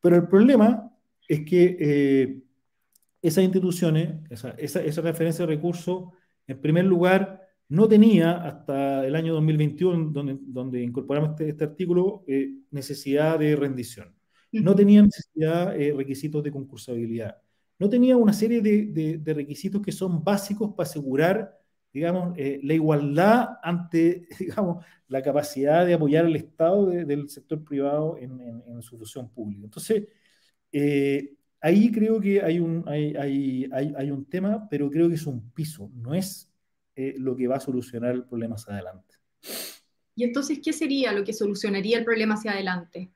Pero 0.00 0.14
el 0.14 0.28
problema 0.28 0.92
es 1.26 1.44
que 1.44 2.44
esas 3.24 3.42
instituciones, 3.42 4.16
esa, 4.28 4.50
esa, 4.50 5.00
referencia 5.00 5.46
de 5.46 5.54
recursos, 5.54 6.10
en 6.46 6.60
primer 6.60 6.84
lugar, 6.84 7.40
no 7.70 7.88
tenía 7.88 8.32
hasta 8.32 9.06
el 9.06 9.16
año 9.16 9.32
2021, 9.32 10.10
donde, 10.10 10.36
donde 10.42 10.82
incorporamos 10.82 11.30
este, 11.30 11.48
este 11.48 11.64
artículo, 11.64 12.22
eh, 12.28 12.50
necesidad 12.70 13.38
de 13.38 13.56
rendición. 13.56 14.14
No 14.52 14.74
tenía 14.74 15.02
necesidad 15.02 15.72
de 15.72 15.88
eh, 15.88 15.94
requisitos 15.94 16.44
de 16.44 16.52
concursabilidad. 16.52 17.38
No 17.78 17.88
tenía 17.88 18.14
una 18.18 18.34
serie 18.34 18.60
de, 18.60 19.18
de, 19.18 19.34
requisitos 19.34 19.80
que 19.80 19.90
son 19.90 20.22
básicos 20.22 20.74
para 20.74 20.86
asegurar, 20.86 21.58
digamos, 21.94 22.34
eh, 22.36 22.60
la 22.62 22.74
igualdad 22.74 23.56
ante, 23.62 24.28
digamos, 24.38 24.84
la 25.08 25.22
capacidad 25.22 25.86
de 25.86 25.94
apoyar 25.94 26.26
al 26.26 26.36
Estado 26.36 26.86
del 26.88 27.30
sector 27.30 27.64
privado 27.64 28.18
en, 28.18 28.38
en, 28.66 28.82
su 28.82 28.98
función 28.98 29.30
pública. 29.30 29.64
Entonces, 29.64 30.08
ahí 31.64 31.90
creo 31.90 32.20
que 32.20 32.42
hay 32.42 32.60
un, 32.60 32.84
hay, 32.86 33.14
hay, 33.16 33.70
hay, 33.72 34.10
un 34.10 34.26
tema, 34.26 34.68
pero 34.68 34.90
creo 34.90 35.08
que 35.08 35.14
es 35.14 35.26
un 35.26 35.50
piso, 35.52 35.90
no 35.94 36.14
es 36.14 36.52
eh, 36.94 37.14
lo 37.16 37.34
que 37.34 37.48
va 37.48 37.56
a 37.56 37.60
solucionar 37.60 38.14
el 38.14 38.24
problema 38.24 38.56
hacia 38.56 38.74
adelante. 38.74 39.14
¿Y 40.14 40.24
entonces 40.24 40.60
qué 40.62 40.74
sería 40.74 41.12
lo 41.12 41.24
que 41.24 41.32
solucionaría 41.32 41.96
el 41.96 42.04
problema 42.04 42.34
hacia 42.34 42.52
adelante? 42.52 43.10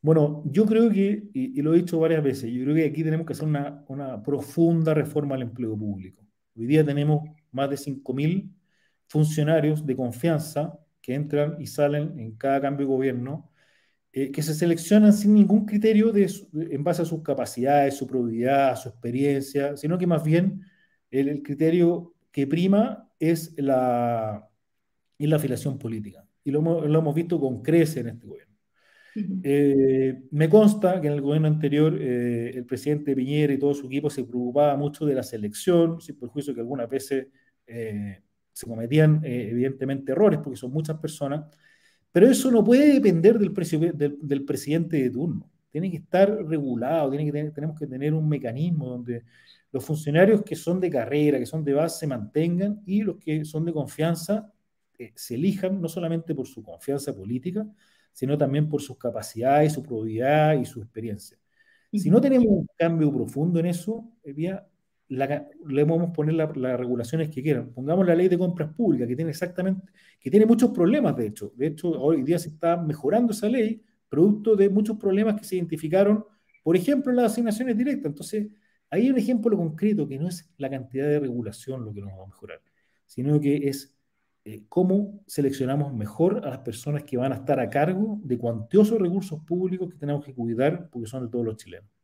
Bueno, 0.00 0.44
yo 0.46 0.66
creo 0.66 0.88
que, 0.88 1.30
y, 1.34 1.60
lo 1.60 1.74
he 1.74 1.78
dicho 1.78 1.98
varias 1.98 2.22
veces, 2.22 2.48
yo 2.52 2.62
creo 2.62 2.76
que 2.76 2.84
aquí 2.84 3.02
tenemos 3.02 3.26
que 3.26 3.32
hacer 3.32 3.48
una, 3.48 3.84
una 3.88 4.22
profunda 4.22 4.94
reforma 4.94 5.34
al 5.34 5.42
empleo 5.42 5.76
público. 5.76 6.22
Hoy 6.56 6.66
día 6.66 6.84
tenemos 6.84 7.28
más 7.50 7.68
de 7.70 7.76
5.000 7.76 8.54
funcionarios 9.08 9.84
de 9.84 9.96
confianza 9.96 10.78
que 11.02 11.12
entran 11.12 11.56
y 11.60 11.66
salen 11.66 12.20
en 12.20 12.36
cada 12.36 12.60
cambio 12.60 12.86
de 12.86 12.92
gobierno 12.92 13.50
eh, 14.10 14.32
que 14.32 14.42
se 14.42 14.54
seleccionan 14.54 15.12
sin 15.12 15.34
ningún 15.34 15.66
criterio 15.66 16.12
de, 16.12 16.32
en 16.54 16.82
base 16.82 17.02
a 17.02 17.04
sus 17.04 17.22
capacidades, 17.22 17.94
su 17.94 18.06
probidad, 18.06 18.74
su 18.76 18.88
experiencia, 18.88 19.76
sino 19.76 19.98
que 19.98 20.06
más 20.06 20.24
bien 20.24 20.62
el, 21.10 21.42
criterio 21.42 22.14
que 22.32 22.46
prima 22.46 23.10
es 23.18 23.54
la, 23.58 24.48
la 25.18 25.36
afiliación 25.36 25.78
política. 25.78 26.26
Y 26.42 26.50
lo, 26.50 26.62
lo, 26.62 26.98
hemos 26.98 27.14
visto 27.14 27.38
con 27.38 27.62
crece 27.62 28.00
en 28.00 28.08
este 28.08 28.26
gobierno. 28.26 28.54
Eh, 29.42 30.22
me 30.30 30.48
consta 30.48 31.00
que 31.00 31.08
en 31.08 31.14
el 31.14 31.20
gobierno 31.20 31.48
anterior 31.48 31.94
eh, 32.00 32.52
el 32.54 32.64
presidente 32.64 33.14
Piñera 33.14 33.52
y 33.52 33.58
todo 33.58 33.74
su 33.74 33.86
equipo 33.86 34.08
se 34.08 34.24
preocupaba 34.24 34.76
mucho 34.76 35.04
de 35.04 35.14
la 35.14 35.22
selección, 35.22 36.00
sin 36.00 36.18
perjuicio 36.18 36.54
que 36.54 36.60
algunas 36.60 36.88
veces 36.88 37.26
se 37.66 38.66
cometían 38.66 39.20
evidentemente 39.22 40.12
errores, 40.12 40.40
porque 40.42 40.56
son 40.56 40.72
muchas 40.72 40.98
personas, 40.98 41.44
pero 42.12 42.26
eso 42.28 42.50
no 42.50 42.64
puede 42.64 42.94
depender 42.94 43.38
del, 43.38 43.54
del, 44.20 44.44
presidente 44.44 44.96
de 44.96 45.10
turno. 45.10 45.50
Tiene 45.70 45.90
que 45.90 45.98
estar 45.98 46.30
regulado, 46.46 47.10
tiene 47.10 47.30
que 47.30 47.50
tenemos 47.50 47.78
que 47.78 47.86
tener 47.86 48.14
un 48.14 48.28
mecanismo 48.28 48.88
donde 48.88 49.24
los 49.70 49.84
funcionarios 49.84 50.42
que 50.42 50.56
son 50.56 50.80
de 50.80 50.90
carrera, 50.90 51.38
que 51.38 51.46
son 51.46 51.64
de 51.64 51.74
base, 51.74 52.00
se 52.00 52.06
mantengan 52.06 52.82
y 52.86 53.02
los 53.02 53.18
que 53.18 53.44
son 53.44 53.64
de 53.64 53.72
confianza 53.72 54.52
eh, 54.98 55.12
se 55.14 55.34
elijan 55.34 55.80
no 55.80 55.88
solamente 55.88 56.34
por 56.34 56.46
su 56.46 56.62
confianza 56.62 57.14
política, 57.14 57.66
sino 58.12 58.36
también 58.36 58.68
por 58.68 58.82
sus 58.82 58.98
capacidades, 58.98 59.74
su 59.74 59.82
probidad 59.82 60.58
y 60.58 60.64
su 60.64 60.80
experiencia. 60.80 61.38
Si 61.92 62.10
no 62.10 62.20
tenemos 62.20 62.46
un 62.48 62.66
cambio 62.76 63.12
profundo 63.12 63.60
en 63.60 63.66
eso, 63.66 64.10
eh, 64.24 64.58
le 65.08 65.86
podemos 65.86 66.10
poner 66.10 66.34
las 66.34 66.78
regulaciones 66.78 67.30
que 67.30 67.42
quieran. 67.42 67.72
Pongamos 67.72 68.06
la 68.06 68.14
ley 68.14 68.28
de 68.28 68.38
compras 68.38 68.72
públicas, 68.74 69.08
que 69.08 69.16
tiene 69.16 69.30
exactamente, 69.30 69.90
que 70.20 70.30
tiene 70.30 70.46
muchos 70.46 70.70
problemas, 70.70 71.16
de 71.16 71.26
hecho. 71.26 71.52
De 71.56 71.68
hecho, 71.68 71.90
hoy 71.90 72.22
día 72.22 72.38
se 72.38 72.50
está 72.50 72.76
mejorando 72.76 73.32
esa 73.32 73.48
ley, 73.48 73.82
producto 74.08 74.54
de 74.56 74.68
muchos 74.68 74.98
problemas 74.98 75.36
que 75.36 75.44
se 75.44 75.56
identificaron, 75.56 76.24
por 76.62 76.76
ejemplo, 76.76 77.10
en 77.10 77.16
las 77.16 77.32
asignaciones 77.32 77.76
directas. 77.76 78.06
Entonces, 78.06 78.48
hay 78.90 79.10
un 79.10 79.18
ejemplo 79.18 79.56
concreto 79.56 80.06
que 80.06 80.18
no 80.18 80.28
es 80.28 80.50
la 80.58 80.70
cantidad 80.70 81.06
de 81.06 81.20
regulación 81.20 81.84
lo 81.84 81.92
que 81.92 82.00
nos 82.00 82.12
va 82.12 82.24
a 82.24 82.26
mejorar, 82.26 82.60
sino 83.06 83.40
que 83.40 83.68
es 83.68 83.98
eh, 84.44 84.64
cómo 84.68 85.22
seleccionamos 85.26 85.92
mejor 85.92 86.46
a 86.46 86.50
las 86.50 86.60
personas 86.60 87.04
que 87.04 87.16
van 87.16 87.32
a 87.32 87.36
estar 87.36 87.60
a 87.60 87.68
cargo 87.68 88.18
de 88.22 88.38
cuantiosos 88.38 88.98
recursos 88.98 89.40
públicos 89.44 89.90
que 89.90 89.98
tenemos 89.98 90.24
que 90.24 90.34
cuidar 90.34 90.88
porque 90.90 91.08
son 91.08 91.24
de 91.24 91.30
todos 91.30 91.44
los 91.44 91.56
chilenos. 91.56 91.97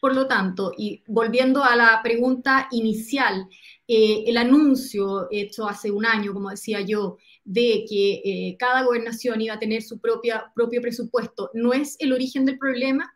Por 0.00 0.14
lo 0.14 0.26
tanto, 0.26 0.72
y 0.76 1.02
volviendo 1.06 1.62
a 1.62 1.76
la 1.76 2.00
pregunta 2.02 2.68
inicial, 2.72 3.46
eh, 3.86 4.24
el 4.26 4.36
anuncio 4.36 5.28
hecho 5.30 5.68
hace 5.68 5.90
un 5.90 6.06
año, 6.06 6.32
como 6.32 6.50
decía 6.50 6.80
yo, 6.80 7.18
de 7.44 7.84
que 7.88 8.22
eh, 8.24 8.56
cada 8.58 8.84
gobernación 8.84 9.40
iba 9.40 9.54
a 9.54 9.58
tener 9.58 9.82
su 9.82 10.00
propia, 10.00 10.44
propio 10.54 10.80
presupuesto, 10.80 11.50
¿no 11.54 11.72
es 11.72 11.96
el 11.98 12.12
origen 12.12 12.44
del 12.44 12.58
problema? 12.58 13.12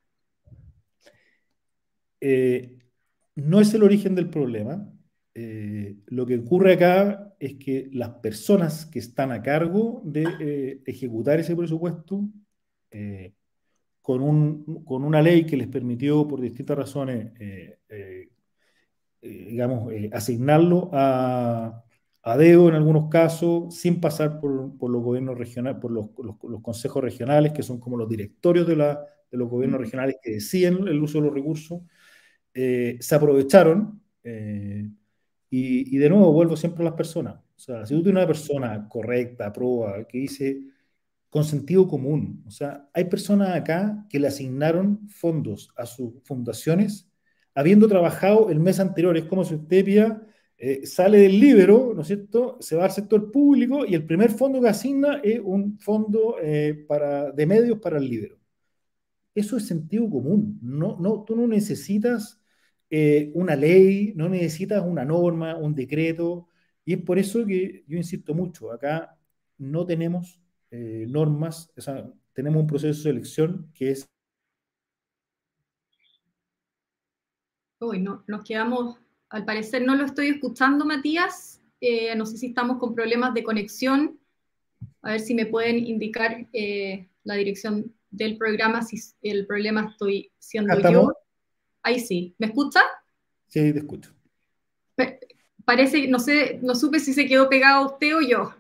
Eh, 2.21 2.77
no 3.37 3.61
es 3.61 3.73
el 3.75 3.83
origen 3.83 4.15
del 4.15 4.29
problema. 4.29 4.91
lo 6.07 6.27
que 6.27 6.39
ocurre 6.39 6.75
acá 6.75 7.35
es 7.41 7.55
que 7.57 7.89
las 7.93 8.11
personas 8.21 8.87
que 8.87 9.01
están 9.01 9.33
a 9.33 9.43
cargo 9.43 10.01
de 10.05 10.81
ejecutar 10.87 11.41
ese 11.41 11.57
presupuesto 11.57 12.29
con, 14.05 14.21
un, 14.21 14.85
con 14.85 15.03
una 15.03 15.23
ley 15.23 15.47
que 15.47 15.57
les 15.57 15.67
permitió, 15.67 16.29
por 16.29 16.39
distintas 16.39 16.77
razones, 16.77 17.33
eh, 17.41 17.79
eh, 17.89 18.29
eh, 19.23 19.47
digamos, 19.49 19.91
asignarlo 20.13 20.91
a, 20.93 21.83
a 22.23 22.37
DEO 22.37 22.69
en 22.69 22.75
algunos 22.75 23.09
casos, 23.09 23.75
sin 23.75 24.03
pasar 24.03 24.41
por, 24.41 24.77
por 24.77 24.91
los 24.91 25.03
gobiernos 25.03 25.39
regionales, 25.39 25.81
por 25.81 25.91
los, 25.91 26.11
los, 26.19 26.61
consejos 26.61 27.03
regionales, 27.03 27.53
que 27.53 27.63
son 27.63 27.81
como 27.81 27.97
los 27.97 28.07
directorios 28.07 28.67
de, 28.67 28.77
la, 28.77 29.03
de 29.31 29.39
los 29.39 29.49
gobiernos 29.49 29.81
regionales 29.81 30.17
que 30.23 30.33
deciden 30.33 30.87
el 30.87 31.03
uso 31.03 31.17
de 31.23 31.25
los 31.25 31.35
recursos, 31.35 31.81
se 32.53 33.15
aprovecharon. 33.15 34.03
Y, 34.23 35.97
y, 35.97 35.99
de 35.99 36.11
nuevo, 36.11 36.31
vuelvo 36.31 36.57
siempre 36.57 36.83
a 36.83 36.91
las 36.91 36.95
personas. 36.95 37.37
O 37.37 37.59
sea, 37.59 37.87
si 37.87 37.95
tú 37.95 38.03
tienes 38.03 38.21
una 38.21 38.27
persona 38.27 38.87
correcta, 38.87 39.51
proba, 39.51 40.07
que 40.07 40.19
dice, 40.19 40.74
con 41.35 41.45
sentido 41.45 41.89
común. 41.89 42.45
O 42.47 42.51
sea, 42.53 42.89
hay 42.95 43.07
personas 43.07 43.57
acá 43.57 44.07
que 44.09 44.21
le 44.21 44.29
asignaron 44.29 45.09
fondos 45.09 45.73
a 45.77 45.85
sus 45.85 46.23
fundaciones 46.23 47.11
habiendo 47.57 47.89
trabajado 47.89 48.51
el 48.51 48.61
mes 48.61 48.79
anterior. 48.79 49.17
Es 49.17 49.25
como 49.25 49.45
si 49.45 49.57
usted 49.57 49.85
eh, 50.59 50.87
sale 50.87 51.19
del 51.19 51.41
libro, 51.41 51.93
¿no 51.93 52.03
es 52.03 52.07
cierto? 52.07 52.57
Se 52.61 52.77
va 52.77 52.85
al 52.85 52.93
sector 52.93 53.33
público 53.33 53.85
y 53.85 53.95
el 53.95 54.07
primer 54.07 54.31
fondo 54.31 54.61
que 54.61 54.69
asigna 54.69 55.21
es 55.25 55.41
un 55.43 55.77
fondo 55.81 56.37
eh, 56.41 56.85
para, 56.87 57.33
de 57.33 57.47
medios 57.47 57.81
para 57.81 57.99
el 57.99 58.09
libro. 58.09 58.39
Eso 59.35 59.57
es 59.57 59.67
sentido 59.67 60.09
común. 60.09 60.61
No, 60.63 60.97
no, 61.01 61.25
tú 61.25 61.35
no 61.35 61.49
necesitas 61.49 62.41
eh, 62.91 63.33
una 63.35 63.57
ley, 63.57 64.13
no 64.15 64.29
necesitas 64.29 64.85
una 64.87 65.05
norma, 65.05 65.57
un 65.57 65.75
decreto. 65.75 66.47
Y 66.85 66.93
es 66.95 67.03
por 67.03 67.19
eso 67.19 67.45
que 67.45 67.83
yo 67.89 67.97
insisto 67.97 68.35
mucho, 68.35 68.71
acá 68.71 69.19
no 69.59 69.85
tenemos 69.85 70.44
eh, 70.77 71.07
normas, 71.09 71.73
tenemos 72.33 72.63
un 72.63 72.67
proceso 72.67 72.89
de 72.89 72.95
selección 72.95 73.71
que 73.75 73.93
es... 73.93 74.09
Uy, 77.79 78.01
no, 78.01 78.25
nos 78.27 78.43
quedamos, 78.43 78.99
al 79.29 79.45
parecer 79.45 79.85
no 79.85 79.95
lo 79.95 80.05
estoy 80.05 80.31
escuchando, 80.31 80.85
Matías. 80.85 81.63
Eh, 81.81 82.17
no 82.17 82.27
sé 82.27 82.39
si 82.39 82.49
estamos 82.49 82.79
con 82.79 82.93
problemas 82.93 83.35
de 83.35 83.45
conexión. 83.45 84.19
A 85.03 85.13
ver 85.13 85.21
si 85.21 85.33
me 85.35 85.47
pueden 85.47 85.79
indicar 85.79 86.49
eh, 86.53 87.09
la 87.23 87.35
dirección 87.35 87.95
del 88.11 88.37
programa, 88.37 88.83
si 88.83 88.99
el 89.23 89.47
problema 89.47 89.91
estoy 89.93 90.33
siendo 90.41 90.77
yo. 90.91 91.13
Ahí 91.85 92.01
sí. 92.01 92.35
¿Me 92.39 92.49
escucha? 92.49 92.81
Sí, 93.47 93.73
te 93.73 93.79
escucho. 93.79 94.13
parece, 95.65 96.09
no 96.09 96.19
sé, 96.19 96.59
no 96.63 96.75
supe 96.75 96.99
si 96.99 97.13
se 97.13 97.27
quedó 97.27 97.49
pegado 97.49 97.87
usted 97.87 98.17
o 98.17 98.21
yo. 98.21 98.55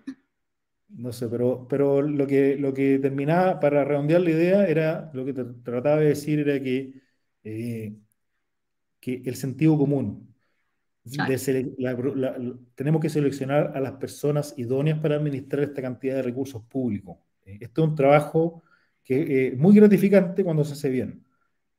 No 0.96 1.12
sé, 1.12 1.28
pero, 1.28 1.66
pero 1.68 2.02
lo, 2.02 2.26
que, 2.26 2.56
lo 2.56 2.72
que 2.72 2.98
terminaba, 3.00 3.58
para 3.58 3.84
redondear 3.84 4.20
la 4.20 4.30
idea, 4.30 4.66
era, 4.66 5.10
lo 5.12 5.24
que 5.24 5.32
trataba 5.32 5.96
de 5.98 6.06
decir 6.06 6.40
era 6.40 6.62
que, 6.62 6.94
eh, 7.42 7.96
que 9.00 9.22
el 9.24 9.34
sentido 9.34 9.76
común, 9.76 10.34
tenemos 12.74 13.02
que 13.02 13.10
seleccionar 13.10 13.72
a 13.74 13.80
las 13.80 13.92
personas 13.92 14.54
idóneas 14.56 14.98
para 15.00 15.16
administrar 15.16 15.64
esta 15.64 15.82
cantidad 15.82 16.16
de 16.16 16.22
recursos 16.22 16.62
públicos. 16.64 17.18
Eh, 17.44 17.58
esto 17.60 17.82
es 17.82 17.88
un 17.90 17.94
trabajo 17.94 18.62
que 19.02 19.48
es 19.48 19.58
muy 19.58 19.74
gratificante 19.74 20.42
cuando 20.42 20.64
se 20.64 20.72
hace 20.72 20.88
bien. 20.88 21.24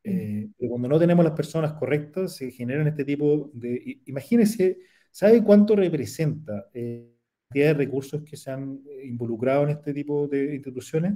Eh, 0.03 0.49
pero 0.57 0.69
cuando 0.69 0.87
no 0.87 0.99
tenemos 0.99 1.25
las 1.25 1.33
personas 1.33 1.73
correctas, 1.73 2.35
se 2.35 2.51
generan 2.51 2.87
este 2.87 3.03
tipo 3.03 3.49
de... 3.53 4.01
Imagínense, 4.05 4.77
¿sabe 5.09 5.43
cuánto 5.43 5.75
representa 5.75 6.69
eh, 6.73 7.11
la 7.13 7.14
cantidad 7.47 7.67
de 7.67 7.73
recursos 7.73 8.23
que 8.23 8.37
se 8.37 8.51
han 8.51 8.81
eh, 8.87 9.05
involucrado 9.05 9.63
en 9.63 9.69
este 9.69 9.93
tipo 9.93 10.27
de 10.27 10.55
instituciones? 10.55 11.13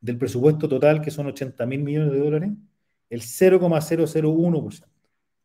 Del 0.00 0.16
presupuesto 0.16 0.68
total, 0.68 1.00
que 1.00 1.10
son 1.10 1.26
80 1.26 1.66
mil 1.66 1.82
millones 1.82 2.12
de 2.12 2.18
dólares, 2.18 2.50
el 3.10 3.20
0,001%. 3.20 4.84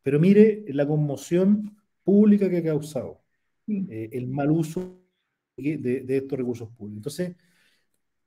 Pero 0.03 0.19
mire 0.19 0.65
la 0.69 0.87
conmoción 0.87 1.75
pública 2.03 2.49
que 2.49 2.57
ha 2.57 2.63
causado, 2.63 3.21
el 3.67 4.27
mal 4.27 4.51
uso 4.51 4.99
de, 5.57 5.77
de 5.77 6.17
estos 6.17 6.37
recursos 6.37 6.69
públicos. 6.69 6.97
Entonces, 6.97 7.35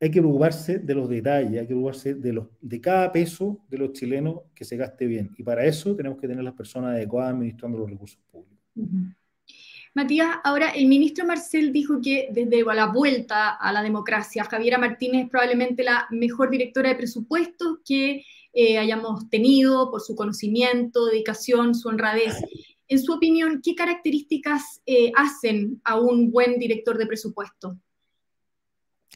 hay 0.00 0.10
que 0.10 0.20
preocuparse 0.20 0.78
de 0.78 0.94
los 0.94 1.08
detalles, 1.08 1.52
hay 1.52 1.66
que 1.66 1.74
preocuparse 1.74 2.14
de, 2.14 2.32
los, 2.32 2.48
de 2.60 2.80
cada 2.80 3.10
peso 3.10 3.60
de 3.68 3.78
los 3.78 3.92
chilenos 3.92 4.42
que 4.54 4.64
se 4.64 4.76
gaste 4.76 5.06
bien. 5.06 5.30
Y 5.38 5.42
para 5.42 5.64
eso 5.64 5.96
tenemos 5.96 6.20
que 6.20 6.28
tener 6.28 6.44
las 6.44 6.54
personas 6.54 6.94
adecuadas 6.94 7.32
administrando 7.32 7.78
los 7.78 7.90
recursos 7.90 8.18
públicos. 8.30 8.58
Matías, 9.96 10.28
ahora 10.44 10.68
el 10.72 10.88
ministro 10.88 11.24
Marcel 11.24 11.72
dijo 11.72 12.02
que 12.02 12.28
desde 12.30 12.62
la 12.62 12.88
vuelta 12.88 13.54
a 13.54 13.72
la 13.72 13.82
democracia, 13.82 14.44
Javiera 14.44 14.76
Martínez 14.76 15.24
es 15.24 15.30
probablemente 15.30 15.82
la 15.82 16.06
mejor 16.10 16.50
directora 16.50 16.90
de 16.90 16.96
presupuestos 16.96 17.78
que 17.82 18.22
eh, 18.52 18.76
hayamos 18.76 19.30
tenido 19.30 19.90
por 19.90 20.02
su 20.02 20.14
conocimiento, 20.14 21.06
dedicación, 21.06 21.74
su 21.74 21.88
honradez. 21.88 22.34
En 22.88 22.98
su 22.98 23.14
opinión, 23.14 23.62
¿qué 23.64 23.74
características 23.74 24.82
eh, 24.84 25.12
hacen 25.16 25.80
a 25.82 25.98
un 25.98 26.30
buen 26.30 26.58
director 26.58 26.98
de 26.98 27.06
presupuesto? 27.06 27.78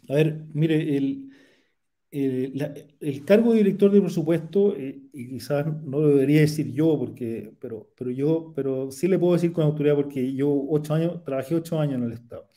A 0.08 0.14
ver, 0.14 0.46
mire, 0.54 0.96
el, 0.96 1.28
el, 2.10 3.24
cargo 3.24 3.52
de 3.52 3.58
director 3.58 3.90
de 3.90 4.00
presupuesto, 4.00 4.76
eh, 4.76 5.00
y 5.12 5.28
quizás 5.28 5.66
no 5.66 6.00
lo 6.00 6.08
debería 6.08 6.40
decir 6.40 6.72
yo, 6.72 6.98
porque, 6.98 7.52
pero, 7.60 7.92
pero 7.96 8.10
yo, 8.10 8.52
pero 8.54 8.90
sí 8.90 9.06
le 9.08 9.18
puedo 9.18 9.34
decir 9.34 9.52
con 9.52 9.64
autoridad 9.64 9.94
porque 9.96 10.34
yo 10.34 10.50
ocho 10.68 10.94
años, 10.94 11.22
trabajé 11.24 11.54
ocho 11.54 11.78
años 11.78 11.96
en 11.96 12.04
el 12.04 12.12
Estado. 12.12 12.48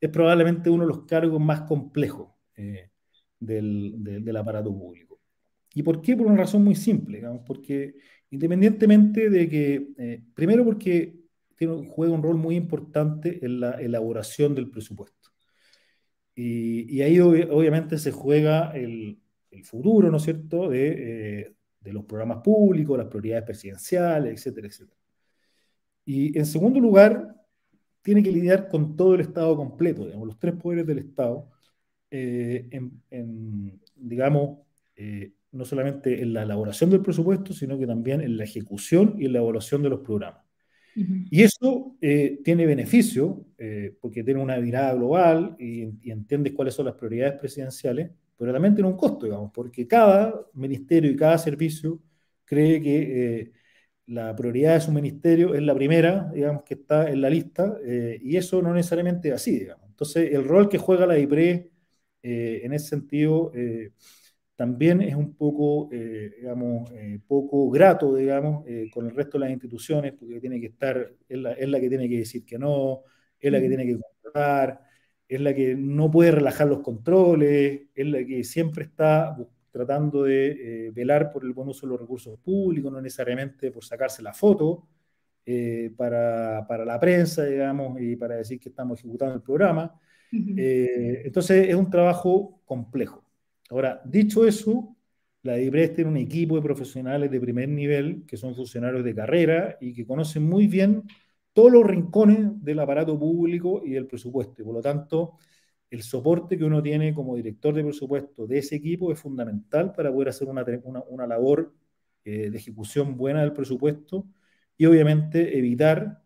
Es 0.00 0.10
probablemente 0.10 0.70
uno 0.70 0.84
de 0.84 0.88
los 0.88 1.06
cargos 1.06 1.40
más 1.40 1.62
complejos 1.62 2.30
eh, 2.56 2.90
del, 3.38 3.94
del, 3.98 4.36
aparato 4.36 4.72
público. 4.72 5.20
¿Y 5.74 5.82
por 5.82 6.02
qué? 6.02 6.16
Por 6.16 6.26
una 6.26 6.36
razón 6.38 6.64
muy 6.64 6.74
simple, 6.74 7.18
digamos, 7.18 7.42
porque 7.46 7.94
independientemente 8.30 9.30
de 9.30 9.48
que, 9.48 9.88
eh, 9.98 10.22
primero 10.34 10.64
porque 10.64 11.16
tiene, 11.56 11.88
juega 11.90 12.14
un 12.14 12.22
rol 12.22 12.36
muy 12.36 12.56
importante 12.56 13.44
en 13.44 13.60
la 13.60 13.72
elaboración 13.72 14.54
del 14.54 14.70
presupuesto. 14.70 15.19
Y, 16.42 17.02
ahí 17.02 17.20
obviamente 17.20 17.98
se 17.98 18.12
juega 18.12 18.70
el, 18.72 19.18
futuro, 19.64 20.10
¿no 20.10 20.16
es 20.16 20.22
cierto?, 20.22 20.72
eh, 20.72 21.54
de, 21.80 21.92
los 21.92 22.04
programas 22.04 22.38
públicos, 22.42 22.96
las 22.96 23.08
prioridades 23.08 23.44
presidenciales, 23.44 24.32
etcétera, 24.34 24.68
etcétera. 24.68 24.96
Y 26.04 26.36
en 26.38 26.46
segundo 26.46 26.80
lugar, 26.80 27.36
tiene 28.02 28.22
que 28.22 28.32
lidiar 28.32 28.68
con 28.68 28.96
todo 28.96 29.14
el 29.14 29.20
Estado 29.20 29.56
completo, 29.56 30.06
digamos, 30.06 30.28
los 30.28 30.38
tres 30.38 30.54
poderes 30.54 30.86
del 30.86 30.98
Estado, 30.98 31.50
eh, 32.10 32.68
en, 32.70 33.80
digamos, 33.96 34.60
eh, 34.96 35.34
no 35.52 35.64
solamente 35.64 36.22
en 36.22 36.32
la 36.32 36.42
elaboración 36.42 36.90
del 36.90 37.02
presupuesto, 37.02 37.52
sino 37.52 37.78
que 37.78 37.86
también 37.86 38.20
en 38.22 38.36
la 38.36 38.44
ejecución 38.44 39.16
y 39.18 39.26
en 39.26 39.34
la 39.34 39.40
evaluación 39.40 39.82
de 39.82 39.90
los 39.90 40.00
programas. 40.00 40.49
Y 40.94 41.42
eso 41.42 41.96
eh, 42.00 42.40
tiene 42.44 42.66
beneficio, 42.66 43.46
eh, 43.58 43.94
porque 44.00 44.24
tiene 44.24 44.40
una 44.40 44.56
mirada 44.58 44.94
global 44.94 45.56
y, 45.58 45.84
y, 46.02 46.10
entiendes 46.10 46.52
cuáles 46.52 46.74
son 46.74 46.86
las 46.86 46.94
prioridades 46.94 47.38
presidenciales, 47.38 48.10
pero 48.36 48.52
también 48.52 48.74
tiene 48.74 48.88
un 48.88 48.96
costo, 48.96 49.26
digamos, 49.26 49.50
porque 49.52 49.86
cada 49.86 50.34
ministerio 50.54 51.10
y 51.10 51.16
cada 51.16 51.38
servicio 51.38 52.00
cree 52.44 52.80
que 52.82 53.40
eh, 53.40 53.52
la 54.06 54.34
prioridad 54.34 54.74
de 54.74 54.80
su 54.80 54.92
ministerio 54.92 55.54
es 55.54 55.62
la 55.62 55.74
primera, 55.74 56.30
digamos, 56.34 56.64
que 56.64 56.74
está 56.74 57.08
en 57.08 57.20
la 57.20 57.30
lista, 57.30 57.78
y 58.20 58.36
eso 58.36 58.60
no 58.60 58.74
necesariamente 58.74 59.28
es 59.28 59.34
así, 59.34 59.60
digamos. 59.60 59.88
Entonces, 59.88 60.32
el 60.32 60.44
rol 60.44 60.68
que 60.68 60.78
juega 60.78 61.06
la 61.06 61.18
IPRE 61.18 61.70
en 62.22 62.72
ese 62.72 62.88
sentido 62.88 63.52
también 64.60 65.00
es 65.00 65.14
un 65.14 65.36
poco, 65.36 65.88
eh, 65.90 66.34
digamos, 66.36 66.90
eh, 66.92 67.18
poco 67.26 67.70
grato, 67.70 68.14
digamos, 68.14 68.62
eh, 68.66 68.90
con 68.92 69.06
el 69.06 69.16
resto 69.16 69.38
de 69.38 69.46
las 69.46 69.52
instituciones, 69.52 70.12
porque 70.12 70.38
tiene 70.38 70.60
que 70.60 70.66
estar, 70.66 71.14
es 71.26 71.38
la, 71.38 71.52
es 71.52 71.66
la, 71.66 71.80
que 71.80 71.88
tiene 71.88 72.06
que 72.10 72.18
decir 72.18 72.44
que 72.44 72.58
no, 72.58 73.04
es 73.38 73.50
la 73.50 73.58
que 73.58 73.68
tiene 73.68 73.86
que 73.86 73.98
contratar, 73.98 74.82
es 75.26 75.40
la 75.40 75.54
que 75.54 75.74
no 75.74 76.10
puede 76.10 76.32
relajar 76.32 76.66
los 76.68 76.80
controles, 76.80 77.84
es 77.94 78.06
la 78.06 78.22
que 78.22 78.44
siempre 78.44 78.84
está 78.84 79.34
tratando 79.70 80.24
de 80.24 80.90
velar 80.92 81.32
por 81.32 81.42
el 81.46 81.54
buen 81.54 81.70
uso 81.70 81.86
de 81.86 81.92
los 81.92 82.00
recursos 82.02 82.38
públicos, 82.38 82.92
no 82.92 83.00
necesariamente 83.00 83.70
por 83.70 83.82
sacarse 83.82 84.22
la 84.22 84.34
foto 84.34 84.88
para, 85.96 86.66
para, 86.68 86.84
la 86.84 87.00
prensa, 87.00 87.46
digamos, 87.46 87.98
y 87.98 88.14
para 88.14 88.36
decir 88.36 88.60
que 88.60 88.68
estamos 88.68 88.98
ejecutando 88.98 89.36
el 89.36 89.42
programa. 89.42 89.98
entonces 90.30 91.66
es 91.66 91.74
un 91.74 91.88
trabajo 91.88 92.60
complejo. 92.66 93.29
Ahora, 93.70 94.02
dicho 94.04 94.44
eso, 94.46 94.96
la 95.42 95.54
DIPRES 95.54 95.94
tiene 95.94 96.10
un 96.10 96.16
equipo 96.16 96.56
de 96.56 96.62
profesionales 96.62 97.30
de 97.30 97.40
primer 97.40 97.68
nivel 97.68 98.24
que 98.26 98.36
son 98.36 98.54
funcionarios 98.54 99.04
de 99.04 99.14
carrera 99.14 99.78
y 99.80 99.94
que 99.94 100.06
conocen 100.06 100.42
muy 100.44 100.66
bien 100.66 101.04
todos 101.52 101.72
los 101.72 101.86
rincones 101.86 102.62
del 102.62 102.80
aparato 102.80 103.18
público 103.18 103.82
y 103.84 103.92
del 103.92 104.06
presupuesto. 104.06 104.62
Y 104.62 104.64
por 104.64 104.74
lo 104.74 104.82
tanto, 104.82 105.36
el 105.90 106.02
soporte 106.02 106.58
que 106.58 106.64
uno 106.64 106.82
tiene 106.82 107.14
como 107.14 107.36
director 107.36 107.74
de 107.74 107.84
presupuesto 107.84 108.46
de 108.46 108.58
ese 108.58 108.76
equipo 108.76 109.12
es 109.12 109.20
fundamental 109.20 109.92
para 109.92 110.12
poder 110.12 110.28
hacer 110.28 110.48
una, 110.48 110.64
una, 111.08 111.26
labor 111.26 111.74
eh, 112.24 112.50
de 112.50 112.58
ejecución 112.58 113.16
buena 113.16 113.40
del 113.42 113.52
presupuesto 113.52 114.26
y 114.76 114.86
obviamente 114.86 115.58
evitar 115.58 116.22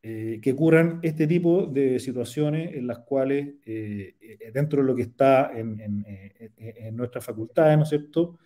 eh, 0.00 0.38
que 0.40 0.52
ocurran 0.52 1.00
este 1.02 1.26
tipo 1.26 1.66
de 1.66 1.98
situaciones 1.98 2.72
en 2.74 2.86
las 2.86 3.00
cuales, 3.00 3.56
eh, 3.66 4.14
eh, 4.20 4.50
dentro 4.54 4.80
de 4.80 4.86
lo 4.86 4.94
que 4.94 5.02
está 5.02 5.50
en, 5.58 5.80
en, 5.80 6.96
nuestras 6.96 7.24
facultades, 7.24 7.76
¿no 7.76 7.82
es 7.82 7.88
cierto?, 7.88 8.38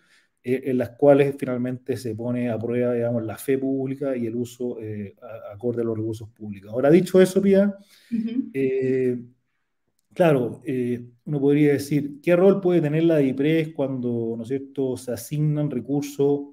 en 0.45 0.77
las 0.77 0.89
cuales 0.91 1.35
finalmente 1.37 1.95
se 1.95 2.15
pone 2.15 2.49
a 2.49 2.57
prueba, 2.57 2.93
digamos, 2.93 3.23
la 3.23 3.37
fe 3.37 3.57
pública 3.57 4.17
y 4.17 4.25
el 4.25 4.35
uso 4.35 4.77
acorde 5.53 5.83
a 5.83 5.85
los 5.85 5.97
recursos 5.97 6.27
públicos. 6.29 6.69
Ahora, 6.69 6.89
dicho 6.89 7.21
eso, 7.21 7.41
Pía, 7.41 7.73
claro, 10.13 10.61
uno 11.25 11.39
podría 11.39 11.73
decir, 11.73 12.19
¿qué 12.21 12.35
rol 12.35 12.59
puede 12.59 12.81
tener 12.81 13.03
la 13.03 13.17
DIPRES 13.17 13.73
cuando, 13.73 14.33
¿no 14.35 14.43
es 14.43 14.49
cierto?, 14.49 14.97
se 14.97 15.13
asignan 15.13 15.71
recursos 15.71 16.49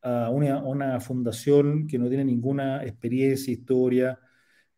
a 0.00 0.30
una, 0.30 0.54
a 0.54 0.62
una 0.64 1.00
fundación 1.00 1.86
que 1.86 1.98
no 1.98 2.08
tiene 2.08 2.24
ninguna 2.24 2.82
experiencia, 2.84 3.52
historia, 3.52 4.18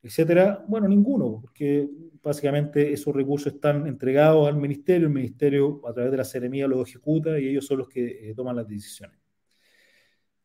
etcétera? 0.03 0.65
Bueno, 0.69 0.89
ninguno, 0.89 1.41
porque 1.41 1.89
básicamente 2.23 2.93
esos 2.93 3.15
recursos 3.15 3.55
están 3.55 3.87
entregados 3.87 4.49
al 4.49 4.57
ministerio, 4.57 5.07
el 5.07 5.15
ministerio 5.15 5.81
a 5.87 5.93
través 5.93 6.11
de 6.11 6.19
la 6.19 6.25
seremía 6.25 6.67
los 6.67 6.89
ejecuta 6.89 7.39
y 7.39 7.49
ellos 7.49 7.67
son 7.67 7.79
los 7.79 7.89
que 7.89 8.31
eh, 8.31 8.35
toman 8.35 8.57
las 8.57 8.69
decisiones. 8.69 9.19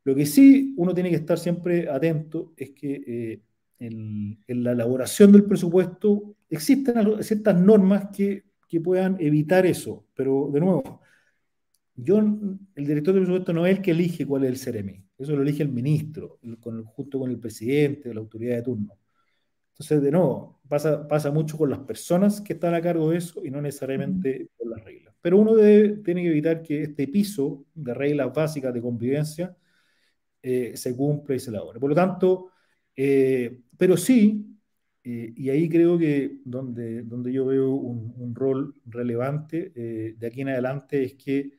Lo 0.03 0.15
que 0.15 0.25
sí 0.25 0.73
uno 0.77 0.93
tiene 0.93 1.09
que 1.09 1.15
estar 1.17 1.37
siempre 1.37 1.89
atento 1.89 2.53
es 2.57 2.71
que 2.71 3.03
eh, 3.05 3.41
en, 3.79 4.63
la 4.63 4.71
elaboración 4.71 5.31
del 5.31 5.45
presupuesto 5.45 6.35
existen 6.49 7.23
ciertas 7.23 7.59
normas 7.59 8.09
que, 8.15 8.43
que, 8.67 8.79
puedan 8.79 9.17
evitar 9.19 9.65
eso, 9.65 10.05
pero 10.13 10.49
de 10.51 10.59
nuevo, 10.59 11.01
yo, 11.95 12.19
el 12.19 12.85
director 12.85 13.13
del 13.13 13.23
presupuesto 13.23 13.53
no 13.53 13.65
es 13.65 13.77
el 13.77 13.83
que 13.83 13.91
elige 13.91 14.25
cuál 14.25 14.43
es 14.43 14.49
el 14.51 14.57
CEREMI, 14.57 15.03
eso 15.17 15.35
lo 15.35 15.43
elige 15.43 15.63
el 15.63 15.69
ministro, 15.69 16.39
junto 16.85 17.19
con 17.19 17.29
el 17.29 17.39
presidente, 17.39 18.13
la 18.13 18.21
autoridad 18.21 18.57
de 18.57 18.61
turno. 18.63 19.00
Entonces, 19.81 20.03
de 20.03 20.11
nuevo, 20.11 20.61
pasa, 20.67 21.07
pasa 21.07 21.31
mucho 21.31 21.57
con 21.57 21.71
las 21.71 21.79
personas 21.79 22.39
que 22.39 22.53
están 22.53 22.75
a 22.75 22.81
cargo 22.81 23.09
de 23.09 23.17
eso 23.17 23.43
y 23.43 23.49
no 23.49 23.59
necesariamente 23.61 24.47
con 24.55 24.69
las 24.69 24.83
reglas. 24.83 25.15
Pero 25.21 25.39
uno 25.39 25.55
debe, 25.55 25.97
tiene 26.03 26.21
que 26.21 26.29
evitar 26.29 26.61
que 26.61 26.83
este 26.83 27.07
piso 27.07 27.65
de 27.73 27.95
reglas 27.95 28.31
básicas 28.31 28.71
de 28.71 28.79
convivencia 28.79 29.57
eh, 30.43 30.73
se 30.75 30.95
cumpla 30.95 31.35
y 31.35 31.39
se 31.39 31.49
elabore. 31.49 31.79
Por 31.79 31.89
lo 31.89 31.95
tanto, 31.95 32.51
eh, 32.95 33.61
pero 33.75 33.97
sí, 33.97 34.55
eh, 35.03 35.33
y 35.35 35.49
ahí 35.49 35.67
creo 35.67 35.97
que 35.97 36.37
donde, 36.45 37.01
donde 37.01 37.33
yo 37.33 37.47
veo 37.47 37.71
un, 37.71 38.13
un 38.17 38.35
rol 38.35 38.75
relevante 38.85 39.71
de 40.15 40.27
aquí 40.27 40.41
en 40.41 40.49
adelante 40.49 41.03
es 41.03 41.15
que 41.15 41.53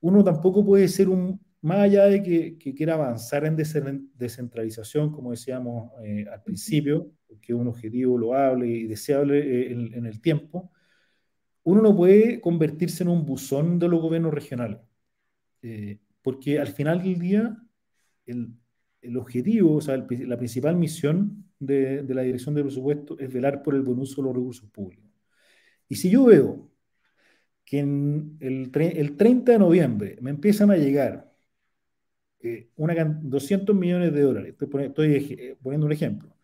uno 0.00 0.24
tampoco 0.24 0.64
puede 0.64 0.88
ser 0.88 1.08
un, 1.08 1.40
más 1.60 1.78
allá 1.78 2.06
de 2.06 2.24
que, 2.24 2.58
que 2.58 2.74
quiera 2.74 2.94
avanzar 2.94 3.44
en 3.46 3.54
descentralización, 3.54 5.12
como 5.12 5.30
decíamos 5.30 5.92
al 6.28 6.42
principio, 6.42 7.12
que 7.40 7.52
es 7.52 7.58
un 7.58 7.68
objetivo 7.68 8.18
loable 8.18 8.66
y 8.66 8.86
deseable 8.86 9.72
en, 9.72 9.94
en 9.94 10.06
el 10.06 10.20
tiempo, 10.20 10.70
uno 11.64 11.82
no 11.82 11.96
puede 11.96 12.40
convertirse 12.40 13.04
en 13.04 13.10
un 13.10 13.24
buzón 13.24 13.78
de 13.78 13.88
los 13.88 14.00
gobiernos 14.00 14.34
regionales, 14.34 14.78
eh, 15.62 15.98
porque 16.22 16.58
al 16.58 16.68
final 16.68 17.02
del 17.02 17.18
día 17.18 17.56
el, 18.26 18.54
el 19.02 19.16
objetivo, 19.16 19.76
o 19.76 19.80
sea, 19.80 19.96
la 19.96 20.38
principal 20.38 20.76
misión 20.76 21.46
de, 21.58 22.04
la 22.08 22.22
dirección 22.22 22.54
de 22.54 22.62
presupuesto 22.62 23.18
es 23.18 23.32
velar 23.32 23.62
por 23.62 23.74
el 23.74 23.82
buen 23.82 23.98
uso 24.00 24.22
de 24.22 24.28
los 24.28 24.36
recursos 24.36 24.70
públicos. 24.70 25.10
Y 25.88 25.96
si 25.96 26.10
yo 26.10 26.24
veo 26.26 26.70
que 27.64 27.78
en 27.80 28.36
el, 28.40 28.70
el 28.74 29.16
30 29.16 29.52
de 29.52 29.58
noviembre 29.58 30.18
me 30.20 30.30
empiezan 30.30 30.70
a 30.70 30.76
llegar 30.76 31.32
eh, 32.40 32.70
una, 32.76 33.04
200 33.04 33.74
millones 33.74 34.12
de 34.12 34.20
dólares, 34.22 34.54
estoy, 34.60 35.14
eh, 35.38 35.56
poniendo 35.62 35.86
un 35.86 35.92
ejemplo, 35.92 36.34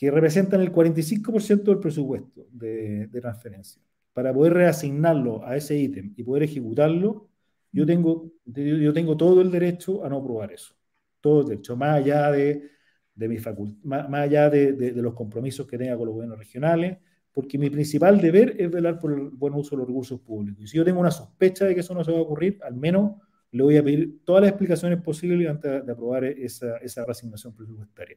que 0.00 0.10
representan 0.10 0.62
el 0.62 0.72
45% 0.72 1.62
del 1.64 1.78
presupuesto 1.78 2.46
de, 2.50 3.06
de 3.08 3.20
transferencia 3.20 3.82
para 4.14 4.32
poder 4.32 4.54
reasignarlo 4.54 5.44
a 5.44 5.58
ese 5.58 5.76
ítem 5.78 6.14
y 6.16 6.24
poder 6.24 6.44
ejecutarlo, 6.44 7.28
yo 7.70 7.84
tengo, 7.84 8.32
yo 8.46 8.94
tengo 8.94 9.14
todo 9.14 9.42
el 9.42 9.50
derecho 9.50 10.02
a 10.02 10.08
no 10.08 10.16
aprobar 10.16 10.52
eso. 10.52 10.74
Todo 11.20 11.42
el 11.42 11.48
derecho, 11.48 11.76
más 11.76 11.96
allá 11.96 12.32
de, 12.32 12.70
de 13.14 13.28
mi 13.28 13.36
más, 13.82 14.08
más, 14.08 14.20
allá 14.22 14.48
de, 14.48 14.72
de, 14.72 15.02
los 15.02 15.12
compromisos 15.12 15.66
que 15.66 15.76
tenga 15.76 15.98
con 15.98 16.06
los 16.06 16.14
gobiernos 16.14 16.38
regionales, 16.38 16.96
porque 17.30 17.58
mi 17.58 17.68
principal 17.68 18.18
deber 18.22 18.56
es 18.58 18.70
velar 18.70 18.98
por 18.98 19.12
el 19.12 19.28
buen 19.28 19.52
uso 19.52 19.76
de 19.76 19.80
los 19.80 19.86
recursos 19.86 20.18
públicos. 20.20 20.64
Y 20.64 20.66
si 20.66 20.78
yo 20.78 20.84
tengo 20.84 20.98
una 20.98 21.10
sospecha 21.10 21.66
de 21.66 21.74
que 21.74 21.80
eso 21.80 21.92
no 21.92 22.02
se 22.04 22.10
va 22.10 22.18
a 22.18 22.22
ocurrir, 22.22 22.58
al 22.62 22.74
menos 22.74 23.16
le 23.52 23.62
voy 23.62 23.76
a 23.76 23.82
pedir 23.82 24.20
todas 24.24 24.42
las 24.42 24.50
explicaciones 24.50 25.02
posibles 25.02 25.48
antes 25.48 25.84
de 25.84 25.92
aprobar 25.92 26.24
esa, 26.24 26.76
esa 26.78 27.04
reasignación 27.04 27.54
presupuestaria. 27.54 28.16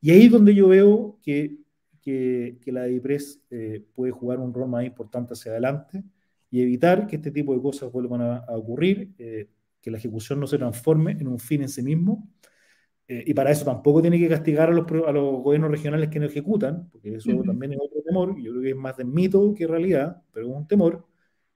Y 0.00 0.10
ahí 0.10 0.26
es 0.26 0.30
donde 0.30 0.54
yo 0.54 0.68
veo 0.68 1.18
que 1.22 1.58
que, 2.06 2.58
que 2.60 2.70
la 2.70 2.84
DIPRES 2.84 3.42
eh, 3.50 3.84
puede 3.92 4.12
jugar 4.12 4.38
un 4.38 4.54
rol 4.54 4.68
más 4.68 4.84
importante 4.84 5.32
hacia 5.32 5.50
adelante 5.50 6.04
y 6.52 6.62
evitar 6.62 7.08
que 7.08 7.16
este 7.16 7.32
tipo 7.32 7.52
de 7.52 7.60
cosas 7.60 7.90
vuelvan 7.90 8.20
a, 8.20 8.36
a 8.36 8.56
ocurrir, 8.56 9.12
eh, 9.18 9.48
que 9.82 9.90
la 9.90 9.98
ejecución 9.98 10.38
no 10.38 10.46
se 10.46 10.56
transforme 10.56 11.16
en 11.18 11.26
un 11.26 11.40
fin 11.40 11.62
en 11.62 11.68
sí 11.68 11.82
mismo. 11.82 12.30
Eh, 13.08 13.24
y 13.26 13.34
para 13.34 13.50
eso 13.50 13.64
tampoco 13.64 14.00
tiene 14.00 14.20
que 14.20 14.28
castigar 14.28 14.68
a 14.68 14.72
los, 14.72 14.86
a 15.04 15.10
los, 15.10 15.42
gobiernos 15.42 15.68
regionales 15.68 16.08
que 16.08 16.20
no 16.20 16.26
ejecutan, 16.26 16.88
porque 16.90 17.16
eso 17.16 17.30
uh 17.30 17.42
-huh. 17.42 17.46
también 17.46 17.72
es 17.72 17.78
otro 17.80 18.00
temor, 18.02 18.40
yo 18.40 18.52
creo 18.52 18.62
que 18.62 18.70
es 18.70 18.76
más 18.76 18.96
de 18.96 19.04
mito 19.04 19.52
que 19.52 19.66
realidad, 19.66 20.22
pero 20.32 20.46
es 20.46 20.54
un 20.54 20.68
temor, 20.68 21.04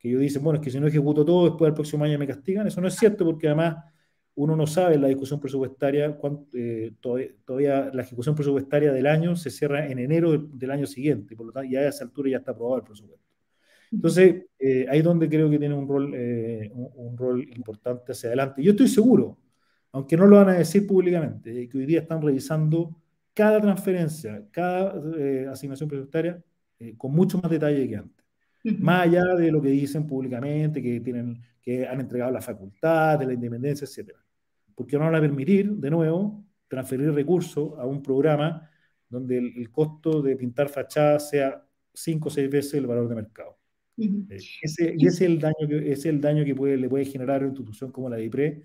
que 0.00 0.08
ellos 0.08 0.22
dicen, 0.22 0.42
bueno, 0.42 0.58
es 0.58 0.64
que 0.64 0.70
si 0.70 0.80
no 0.80 0.86
ejecuto 0.86 1.24
todo, 1.24 1.44
después 1.44 1.68
del 1.68 1.74
próximo 1.74 2.04
año 2.04 2.18
me 2.18 2.26
castigan. 2.26 2.66
Eso 2.66 2.80
no 2.80 2.88
es 2.88 2.94
cierto, 2.94 3.24
porque 3.24 3.48
además 3.48 3.76
uno 4.34 4.56
no 4.56 4.66
sabe 4.66 4.94
en 4.94 5.02
la 5.02 5.08
discusión 5.08 5.38
presupuestaria, 5.38 6.16
cuánto, 6.16 6.46
eh, 6.56 6.94
todavía, 7.00 7.28
todavía, 7.44 7.90
la 7.92 8.02
ejecución 8.02 8.34
presupuestaria 8.34 8.92
del 8.92 9.06
año 9.06 9.36
se 9.36 9.50
cierra 9.50 9.86
en 9.86 9.98
enero 9.98 10.32
del, 10.32 10.58
del, 10.58 10.70
año 10.70 10.86
siguiente, 10.86 11.36
por 11.36 11.46
lo 11.46 11.52
tanto 11.52 11.70
ya 11.70 11.80
a 11.80 11.88
esa 11.88 12.04
altura 12.04 12.30
ya 12.30 12.38
está 12.38 12.52
aprobado 12.52 12.78
el 12.78 12.84
presupuesto. 12.84 13.26
Entonces, 13.92 14.46
eh, 14.58 14.86
ahí 14.88 15.00
es 15.00 15.04
donde 15.04 15.28
creo 15.28 15.50
que 15.50 15.58
tiene 15.58 15.74
un 15.74 15.86
rol, 15.86 16.12
eh, 16.14 16.70
un, 16.72 16.90
un, 16.94 17.18
rol 17.18 17.42
importante 17.54 18.12
hacia 18.12 18.28
adelante. 18.28 18.62
Yo 18.62 18.70
estoy 18.70 18.88
seguro, 18.88 19.38
aunque 19.92 20.16
no 20.16 20.26
lo 20.26 20.36
van 20.36 20.50
a 20.50 20.54
decir 20.54 20.86
públicamente, 20.86 21.68
que 21.68 21.78
hoy 21.78 21.86
día 21.86 22.00
están 22.00 22.22
revisando 22.22 22.96
cada 23.34 23.60
transferencia, 23.60 24.46
cada 24.50 24.94
asignación 25.52 25.88
presupuestaria 25.88 26.42
con 26.96 27.12
mucho 27.12 27.38
más 27.38 27.50
detalle 27.50 27.86
que 27.88 27.96
antes. 27.96 28.19
Más 28.78 29.06
allá 29.06 29.24
de 29.36 29.50
lo 29.50 29.60
que 29.62 29.68
dicen 29.68 30.06
públicamente, 30.06 30.82
que, 30.82 31.00
tienen, 31.00 31.40
que 31.62 31.86
han 31.86 32.00
entregado 32.00 32.30
la 32.30 32.40
facultad, 32.40 33.18
de 33.18 33.26
la 33.26 33.32
independencia, 33.32 33.86
etc. 33.86 34.12
Porque 34.74 34.98
no 34.98 35.04
van 35.04 35.14
a 35.14 35.20
permitir, 35.20 35.70
de 35.72 35.90
nuevo, 35.90 36.44
transferir 36.68 37.12
recursos 37.12 37.78
a 37.78 37.86
un 37.86 38.02
programa 38.02 38.70
donde 39.08 39.38
el, 39.38 39.52
el 39.56 39.70
costo 39.70 40.22
de 40.22 40.36
pintar 40.36 40.68
fachadas 40.68 41.30
sea 41.30 41.64
cinco 41.92 42.28
o 42.28 42.30
seis 42.30 42.50
veces 42.50 42.74
el 42.74 42.86
valor 42.86 43.08
de 43.08 43.14
mercado. 43.14 43.58
Uh 43.96 44.04
-huh. 44.04 44.26
ese, 44.62 44.94
y 44.96 45.06
ese 45.06 45.24
es 45.24 45.30
el 45.30 45.38
daño 45.38 45.68
que, 45.68 45.76
ese 45.78 45.92
es 45.92 46.06
el 46.06 46.20
daño 46.20 46.44
que 46.44 46.54
puede, 46.54 46.76
le 46.76 46.88
puede 46.88 47.04
generar 47.04 47.36
a 47.36 47.38
una 47.40 47.48
institución 47.48 47.92
como 47.92 48.08
la 48.08 48.16
DIPRE, 48.16 48.62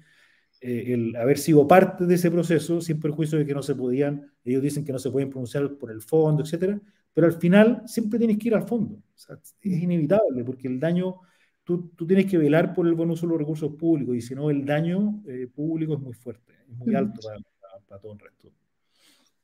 eh, 0.62 0.94
el 0.94 1.16
haber 1.16 1.38
sido 1.38 1.68
parte 1.68 2.06
de 2.06 2.16
ese 2.16 2.32
proceso 2.32 2.80
sin 2.82 3.00
perjuicio 3.00 3.38
de 3.38 3.46
que 3.46 3.54
no 3.54 3.62
se 3.62 3.76
podían, 3.76 4.32
ellos 4.44 4.62
dicen 4.62 4.86
que 4.86 4.94
no 4.94 5.00
se 5.00 5.12
pueden 5.12 5.30
pronunciar 5.30 5.78
por 5.78 5.92
el 5.92 6.02
fondo, 6.02 6.44
etcétera, 6.44 6.80
pero 7.16 7.28
al 7.28 7.34
final 7.34 7.82
siempre 7.88 8.20
tienes 8.20 8.38
que 8.38 8.50
ir 8.50 8.56
al 8.56 8.68
fondo. 8.68 8.96
O 8.96 9.18
sea, 9.18 9.38
es 9.42 9.82
inevitable 9.82 10.44
porque 10.44 10.68
el 10.68 10.82
daño, 10.82 11.22
tú, 11.64 11.88
tú, 11.96 12.06
tienes 12.06 12.30
que 12.30 12.38
velar 12.38 12.74
por 12.74 12.86
el 12.86 12.94
buen 12.94 13.10
uso 13.10 13.26
de 13.26 13.32
los 13.32 13.40
recursos 13.40 13.74
públicos 13.76 14.18
y 14.18 14.22
si 14.22 14.36
no, 14.36 14.50
el 14.50 14.66
daño 14.66 15.24
eh, 15.26 15.48
público 15.48 15.94
es 15.94 16.02
muy 16.02 16.14
fuerte, 16.14 16.54
es 16.70 16.78
muy 16.78 16.94
alto 16.94 17.22
para, 17.24 17.40
para, 17.40 17.86
para 17.88 18.02
todo 18.02 18.12
el 18.12 18.20
resto. 18.20 18.52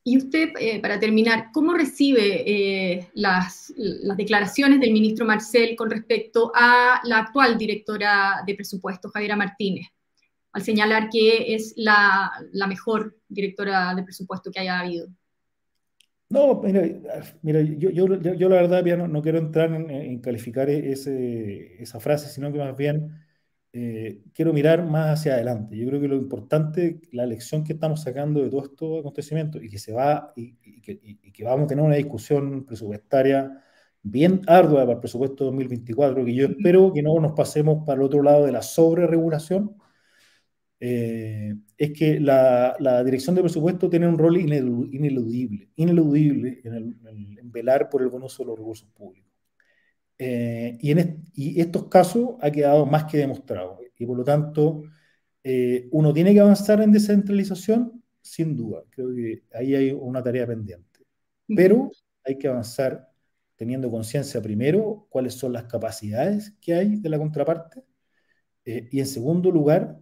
Y 0.04 0.18
usted, 0.18 0.50
eh, 0.60 0.80
para 0.82 1.00
terminar, 1.00 1.46
¿cómo 1.50 1.72
recibe 1.72 2.42
eh, 2.44 3.08
las, 3.14 3.72
las, 3.76 4.16
declaraciones 4.18 4.78
del 4.78 4.92
ministro 4.92 5.24
Marcel 5.24 5.74
con 5.74 5.90
respecto 5.90 6.52
a 6.54 7.00
la 7.04 7.20
actual 7.20 7.56
directora 7.56 8.42
de 8.46 8.54
presupuesto, 8.54 9.08
Javiera 9.08 9.36
Martínez, 9.36 9.86
al 10.52 10.62
señalar 10.62 11.08
que 11.08 11.54
es 11.54 11.72
la, 11.76 12.32
la 12.52 12.66
mejor 12.66 13.16
directora 13.28 13.94
de 13.94 14.02
presupuesto 14.02 14.50
que 14.50 14.60
haya 14.60 14.80
habido? 14.80 15.08
No, 16.32 16.62
mira, 16.62 16.82
mira 17.42 17.60
yo, 17.60 17.90
yo, 17.90 18.06
yo, 18.16 18.48
la 18.48 18.56
verdad 18.56 18.82
ya 18.86 18.96
no, 18.96 19.06
no 19.06 19.20
quiero 19.20 19.38
entrar 19.38 19.72
en, 19.74 19.90
en 19.90 20.18
calificar 20.20 20.70
ese, 20.70 21.82
esa 21.82 22.00
frase, 22.00 22.30
sino 22.30 22.50
que 22.50 22.58
más 22.58 22.74
bien 22.74 23.12
eh, 23.72 24.22
quiero 24.34 24.52
mirar 24.54 24.86
más 24.86 25.20
hacia 25.20 25.34
adelante. 25.34 25.76
Yo 25.76 25.88
creo 25.88 26.00
que 26.00 26.08
lo 26.08 26.16
importante, 26.16 27.00
la 27.12 27.26
lección 27.26 27.64
que 27.64 27.74
estamos 27.74 28.02
sacando 28.02 28.42
de 28.42 28.50
todos 28.50 28.64
estos 28.70 29.00
acontecimientos 29.00 29.62
y 29.62 29.68
que 29.70 29.78
se 29.78 29.92
va 29.92 30.32
y, 30.36 30.56
y, 30.64 30.80
que, 30.80 30.98
y, 31.02 31.32
que, 31.32 31.44
vamos 31.44 31.64
a 31.66 31.68
tener 31.68 31.84
una 31.84 31.96
discusión 31.96 32.64
presupuestaria 32.64 33.62
bien 34.02 34.40
ardua 34.46 34.82
para 34.82 34.94
el 34.94 35.00
presupuesto 35.00 35.44
2024, 35.46 36.24
que 36.24 36.34
yo 36.34 36.46
espero 36.46 36.92
que 36.94 37.02
no 37.02 37.18
nos 37.20 37.32
pasemos 37.32 37.84
para 37.86 37.96
el 38.00 38.06
otro 38.06 38.22
lado 38.22 38.46
de 38.46 38.52
la 38.52 38.62
sobreregulación, 38.62 39.76
eh, 40.84 41.54
es 41.76 41.92
que 41.92 42.18
la, 42.18 42.74
la, 42.80 43.04
dirección 43.04 43.36
de 43.36 43.42
presupuesto 43.42 43.88
tiene 43.88 44.08
un 44.08 44.18
rol 44.18 44.36
ineludible, 44.36 45.68
ineludible 45.76 46.60
en, 46.64 46.74
el, 46.74 46.96
en, 47.38 47.52
velar 47.52 47.88
por 47.88 48.02
el 48.02 48.08
buen 48.08 48.24
uso 48.24 48.42
de 48.42 48.48
los 48.48 48.58
recursos 48.58 48.88
públicos. 48.88 49.30
Eh, 50.18 50.76
y, 50.80 50.90
en 50.90 50.98
est 50.98 51.18
y 51.34 51.60
estos 51.60 51.86
casos 51.88 52.30
ha 52.40 52.50
quedado 52.50 52.84
más 52.84 53.04
que 53.04 53.18
demostrado. 53.18 53.78
Y 53.96 54.04
por 54.04 54.16
lo 54.16 54.24
tanto, 54.24 54.82
eh, 55.44 55.88
uno 55.92 56.12
tiene 56.12 56.34
que 56.34 56.40
avanzar 56.40 56.82
en 56.82 56.90
descentralización, 56.90 58.02
sin 58.20 58.56
duda. 58.56 58.82
Creo 58.90 59.14
que 59.14 59.44
ahí 59.54 59.76
hay 59.76 59.92
una 59.92 60.20
tarea 60.20 60.48
pendiente. 60.48 60.98
Pero 61.46 61.92
hay 62.24 62.38
que 62.38 62.48
avanzar 62.48 63.08
teniendo 63.54 63.88
conciencia 63.88 64.42
primero 64.42 65.06
cuáles 65.10 65.34
son 65.34 65.52
las 65.52 65.64
capacidades 65.66 66.54
que 66.60 66.74
hay 66.74 66.96
de 66.96 67.08
la 67.08 67.18
contraparte 67.18 67.84
eh, 68.64 68.88
y 68.90 69.00
en 69.00 69.06
segundo 69.06 69.50
lugar 69.52 69.98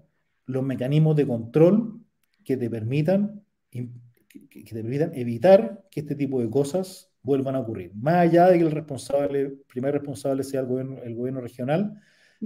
los 0.50 0.62
mecanismos 0.62 1.16
de 1.16 1.26
control 1.26 2.00
que 2.44 2.56
te 2.56 2.68
permitan, 2.70 3.44
que, 3.70 3.88
te 4.28 4.82
permitan 4.82 5.12
evitar 5.14 5.84
que 5.90 6.00
este 6.00 6.14
tipo 6.14 6.40
de 6.40 6.50
cosas 6.50 7.10
vuelvan 7.22 7.54
a 7.54 7.60
ocurrir. 7.60 7.92
Más 7.94 8.16
allá 8.16 8.48
de 8.48 8.58
que 8.58 8.64
el 8.64 8.70
responsable, 8.70 9.40
el 9.40 9.52
primer 9.66 9.94
responsable 9.94 10.42
sea 10.44 10.60
el 10.60 10.66
gobierno, 10.66 11.02
el 11.02 11.14
gobierno 11.14 11.40
regional, 11.40 12.00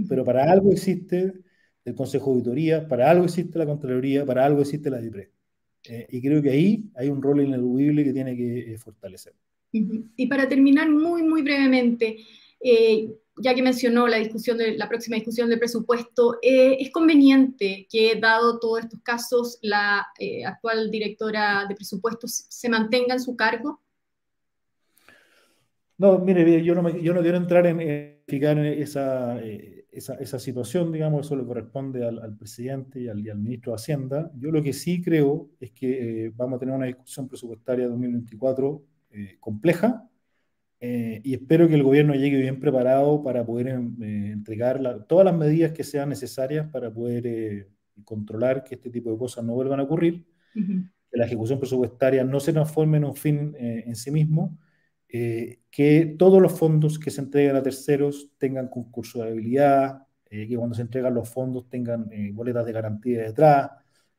pero 0.08 0.24
para 0.24 0.50
algo 0.50 0.72
existe 0.72 1.32
el 1.84 1.94
Consejo 1.94 2.30
de 2.30 2.36
Auditoría, 2.36 2.88
para 2.88 3.10
algo 3.10 3.24
existe 3.24 3.58
la 3.58 3.66
Contraloría, 3.66 4.24
para 4.24 4.44
algo 4.44 4.60
existe 4.60 4.90
la 4.90 4.98
DIPRE. 4.98 5.30
Eh, 5.86 6.06
y 6.10 6.22
creo 6.22 6.42
que 6.42 6.50
ahí 6.50 6.90
hay 6.94 7.08
un 7.08 7.22
rol 7.22 7.42
ineludible 7.42 8.04
que 8.04 8.12
tiene 8.12 8.36
que 8.36 8.72
eh, 8.72 8.78
fortalecer. 8.78 9.34
Y 9.70 10.26
para 10.28 10.48
terminar 10.48 10.88
muy, 10.88 11.24
muy 11.24 11.42
brevemente, 11.42 12.18
eh, 12.60 13.12
ya 13.36 13.54
que 13.54 13.62
mencionó 13.62 14.06
la 14.06 14.18
discusión 14.18 14.58
de 14.58 14.76
la 14.76 14.88
próxima 14.88 15.16
discusión 15.16 15.48
de 15.48 15.58
presupuesto, 15.58 16.38
eh, 16.42 16.76
es 16.78 16.90
conveniente 16.90 17.86
que, 17.90 18.18
dado 18.20 18.58
todos 18.58 18.80
estos 18.80 19.00
casos, 19.02 19.58
la 19.62 20.06
eh, 20.18 20.44
actual 20.44 20.90
directora 20.90 21.66
de 21.68 21.74
presupuestos 21.74 22.46
se 22.48 22.68
mantenga 22.68 23.14
en 23.14 23.20
su 23.20 23.34
cargo? 23.34 23.80
No, 25.98 26.18
mire, 26.18 26.62
yo 26.62 26.74
no, 26.74 26.82
me, 26.82 26.92
quiero 26.92 27.36
entrar 27.36 27.66
en 27.66 27.80
explicar 27.80 28.58
esa, 28.58 29.38
eh, 29.40 29.86
esa, 29.90 30.14
esa, 30.14 30.38
situación, 30.38 30.92
digamos, 30.92 31.26
eso 31.26 31.36
le 31.36 31.44
corresponde 31.44 32.06
al, 32.06 32.36
presidente 32.36 33.00
y 33.00 33.08
al, 33.08 33.22
ministro 33.36 33.72
de 33.72 33.76
Hacienda. 33.76 34.30
Yo 34.36 34.50
lo 34.50 34.62
que 34.62 34.72
sí 34.72 35.02
creo 35.02 35.50
es 35.60 35.72
que 35.72 36.32
vamos 36.34 36.56
a 36.56 36.60
tener 36.60 36.74
una 36.74 36.86
discusión 36.86 37.28
presupuestaria 37.28 37.86
2024 37.86 38.82
compleja 39.38 40.08
y 41.22 41.34
espero 41.34 41.68
que 41.68 41.74
el 41.74 41.82
gobierno 41.82 42.14
llegue 42.14 42.38
bien 42.38 42.60
preparado 42.60 43.22
para 43.22 43.44
poder 43.44 43.68
entregar 43.68 45.04
todas 45.06 45.24
las 45.24 45.36
medidas 45.36 45.72
que 45.72 45.84
sean 45.84 46.08
necesarias 46.08 46.68
para 46.70 46.92
poder 46.92 47.68
controlar 48.04 48.64
que 48.64 48.74
este 48.74 48.90
tipo 48.90 49.10
de 49.10 49.18
cosas 49.18 49.44
no 49.44 49.54
vuelvan 49.54 49.80
a 49.80 49.84
ocurrir, 49.84 50.26
que 50.52 51.18
la 51.18 51.26
ejecución 51.26 51.58
presupuestaria 51.58 52.24
no 52.24 52.40
se 52.40 52.52
transforme 52.52 52.98
en 52.98 53.04
un 53.04 53.14
fin 53.14 53.54
en 53.58 53.94
sí 53.94 54.10
mismo, 54.10 54.58
que 55.08 56.16
todos 56.18 56.42
los 56.42 56.52
fondos 56.58 56.98
que 56.98 57.10
se 57.10 57.20
entreguen 57.20 57.56
a 57.56 57.62
terceros 57.62 58.32
tengan 58.36 58.68
concurso 58.68 59.22
de 59.22 59.30
habilidad, 59.30 60.06
que 60.28 60.56
cuando 60.56 60.74
se 60.74 60.82
entregan 60.82 61.14
los 61.14 61.28
fondos 61.28 61.68
tengan 61.70 62.10
boletas 62.32 62.66
de 62.66 62.72
garantía 62.72 63.22
detrás, 63.22 63.70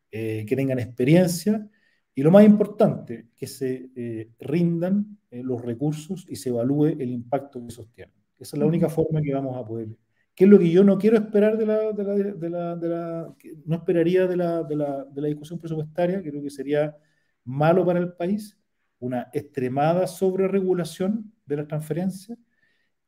que 0.10 0.54
tengan 0.56 0.80
experiencia 0.80 1.70
y 2.16 2.24
lo 2.24 2.32
más 2.32 2.46
importante, 2.46 3.28
que 3.36 3.46
se 3.46 3.92
eh, 3.94 4.32
rindan 4.40 5.20
eh, 5.30 5.44
los 5.44 5.62
recursos 5.62 6.26
y 6.30 6.38
se 6.38 6.50
evalúe 6.50 6.86
el 6.86 7.12
impacto 7.12 7.62
que 7.64 7.72
sostienen. 7.72 8.16
Esa 8.40 8.56
es 8.56 8.60
la 8.60 8.66
única 8.66 8.90
forma 8.90 9.22
que 9.22 9.34
vamos 9.34 9.58
a 9.58 9.66
poder. 9.66 9.90
¿Qué 10.34 10.46
es 10.46 10.50
lo 10.50 10.58
que 10.58 10.70
yo 10.70 10.84
no 10.84 10.98
quiero 10.98 11.18
esperar 11.18 11.58
de 11.58 11.66
la, 11.66 11.92
de 11.92 12.04
la, 12.04 12.14
de 12.16 12.50
la, 12.50 12.76
de 12.76 12.90
la 12.90 13.36
no 13.66 13.76
esperaría 13.76 14.28
de 14.28 14.38
la, 14.38 14.64
de 14.64 14.76
la, 14.76 15.04
de 15.06 15.22
la 15.22 15.28
discusión 15.28 15.60
presupuestaria? 15.60 16.22
Creo 16.22 16.42
que 16.42 16.50
sería 16.50 16.96
malo 17.44 17.86
para 17.86 18.00
el 18.00 18.14
país, 18.14 18.58
una 19.00 19.30
extremada 19.34 20.08
sobreregulación 20.08 21.34
de 21.46 21.58
las 21.58 21.68
transferencias 21.68 22.38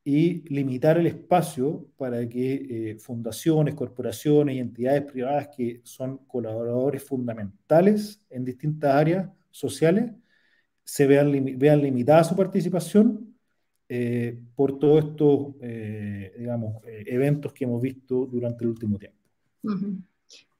y 0.09 0.41
limitar 0.47 0.97
el 0.97 1.05
espacio 1.05 1.85
para 1.97 2.29
que 2.29 2.53
eh, 2.53 2.95
fundaciones, 2.97 3.75
corporaciones 3.75 4.55
y 4.55 4.59
entidades 4.59 5.01
privadas 5.01 5.49
que 5.49 5.81
son 5.83 6.19
colaboradores 6.19 7.03
fundamentales 7.03 8.21
en 8.29 8.45
distintas 8.45 8.95
áreas 8.95 9.29
sociales 9.51 10.09
se 10.81 11.07
vean, 11.07 11.59
vean 11.59 11.81
limitada 11.81 12.23
su 12.23 12.37
participación 12.37 13.35
eh, 13.89 14.39
por 14.55 14.79
todos 14.79 15.03
estos, 15.03 15.55
eh, 15.59 16.33
digamos, 16.39 16.81
eventos 16.85 17.51
que 17.51 17.65
hemos 17.65 17.81
visto 17.81 18.27
durante 18.27 18.63
el 18.63 18.69
último 18.69 18.97
tiempo. 18.97 19.19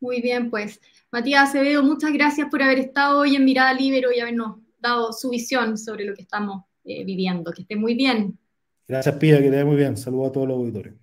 Muy 0.01 0.21
bien, 0.21 0.49
pues 0.49 0.81
Matías 1.09 1.51
Acevedo, 1.51 1.83
muchas 1.83 2.11
gracias 2.11 2.49
por 2.51 2.61
haber 2.61 2.79
estado 2.79 3.19
hoy 3.19 3.37
en 3.37 3.45
Mirada 3.45 3.73
Libero 3.73 4.11
y 4.11 4.19
habernos 4.19 4.57
dado 4.77 5.13
su 5.13 5.29
visión 5.29 5.77
sobre 5.77 6.03
lo 6.03 6.13
que 6.13 6.23
estamos 6.23 6.65
viviendo. 6.83 7.53
Que 7.53 7.61
esté 7.61 7.77
muy 7.77 7.95
bien. 7.95 8.37
Gracias, 8.87 9.15
Pía, 9.15 9.37
que 9.37 9.43
te 9.43 9.49
vaya 9.49 9.65
muy 9.65 9.75
bien. 9.75 9.97
Saludos 9.97 10.29
a 10.29 10.31
todos 10.31 10.47
los 10.47 10.57
auditores. 10.57 10.93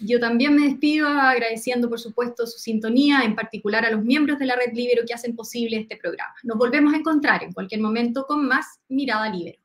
Yo 0.00 0.18
también 0.18 0.54
me 0.56 0.66
despido 0.66 1.06
agradeciendo, 1.06 1.88
por 1.88 2.00
supuesto, 2.00 2.46
su 2.46 2.58
sintonía, 2.58 3.22
en 3.22 3.34
particular 3.34 3.84
a 3.84 3.90
los 3.90 4.02
miembros 4.02 4.38
de 4.38 4.46
la 4.46 4.56
Red 4.56 4.74
Libero 4.74 5.02
que 5.06 5.14
hacen 5.14 5.36
posible 5.36 5.78
este 5.78 5.96
programa. 5.96 6.34
Nos 6.42 6.58
volvemos 6.58 6.92
a 6.92 6.96
encontrar 6.96 7.44
en 7.44 7.52
cualquier 7.52 7.80
momento 7.80 8.26
con 8.26 8.46
más 8.46 8.80
Mirada 8.88 9.28
Libero. 9.28 9.60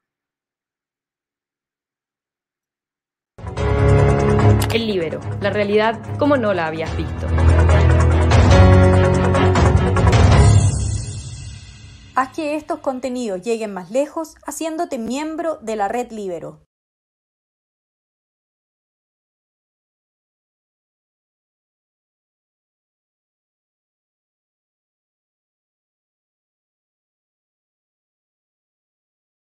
El 4.74 4.88
Libero, 4.88 5.20
la 5.42 5.50
realidad 5.50 6.00
como 6.18 6.38
no 6.38 6.54
la 6.54 6.68
habías 6.68 6.96
visto. 6.96 7.28
Haz 12.16 12.30
que 12.34 12.56
estos 12.56 12.80
contenidos 12.80 13.42
lleguen 13.42 13.74
más 13.74 13.92
lejos 13.92 14.36
haciéndote 14.46 14.98
miembro 14.98 15.58
de 15.62 15.76
la 15.76 15.88
Red 15.88 16.12
Libero. 16.12 16.66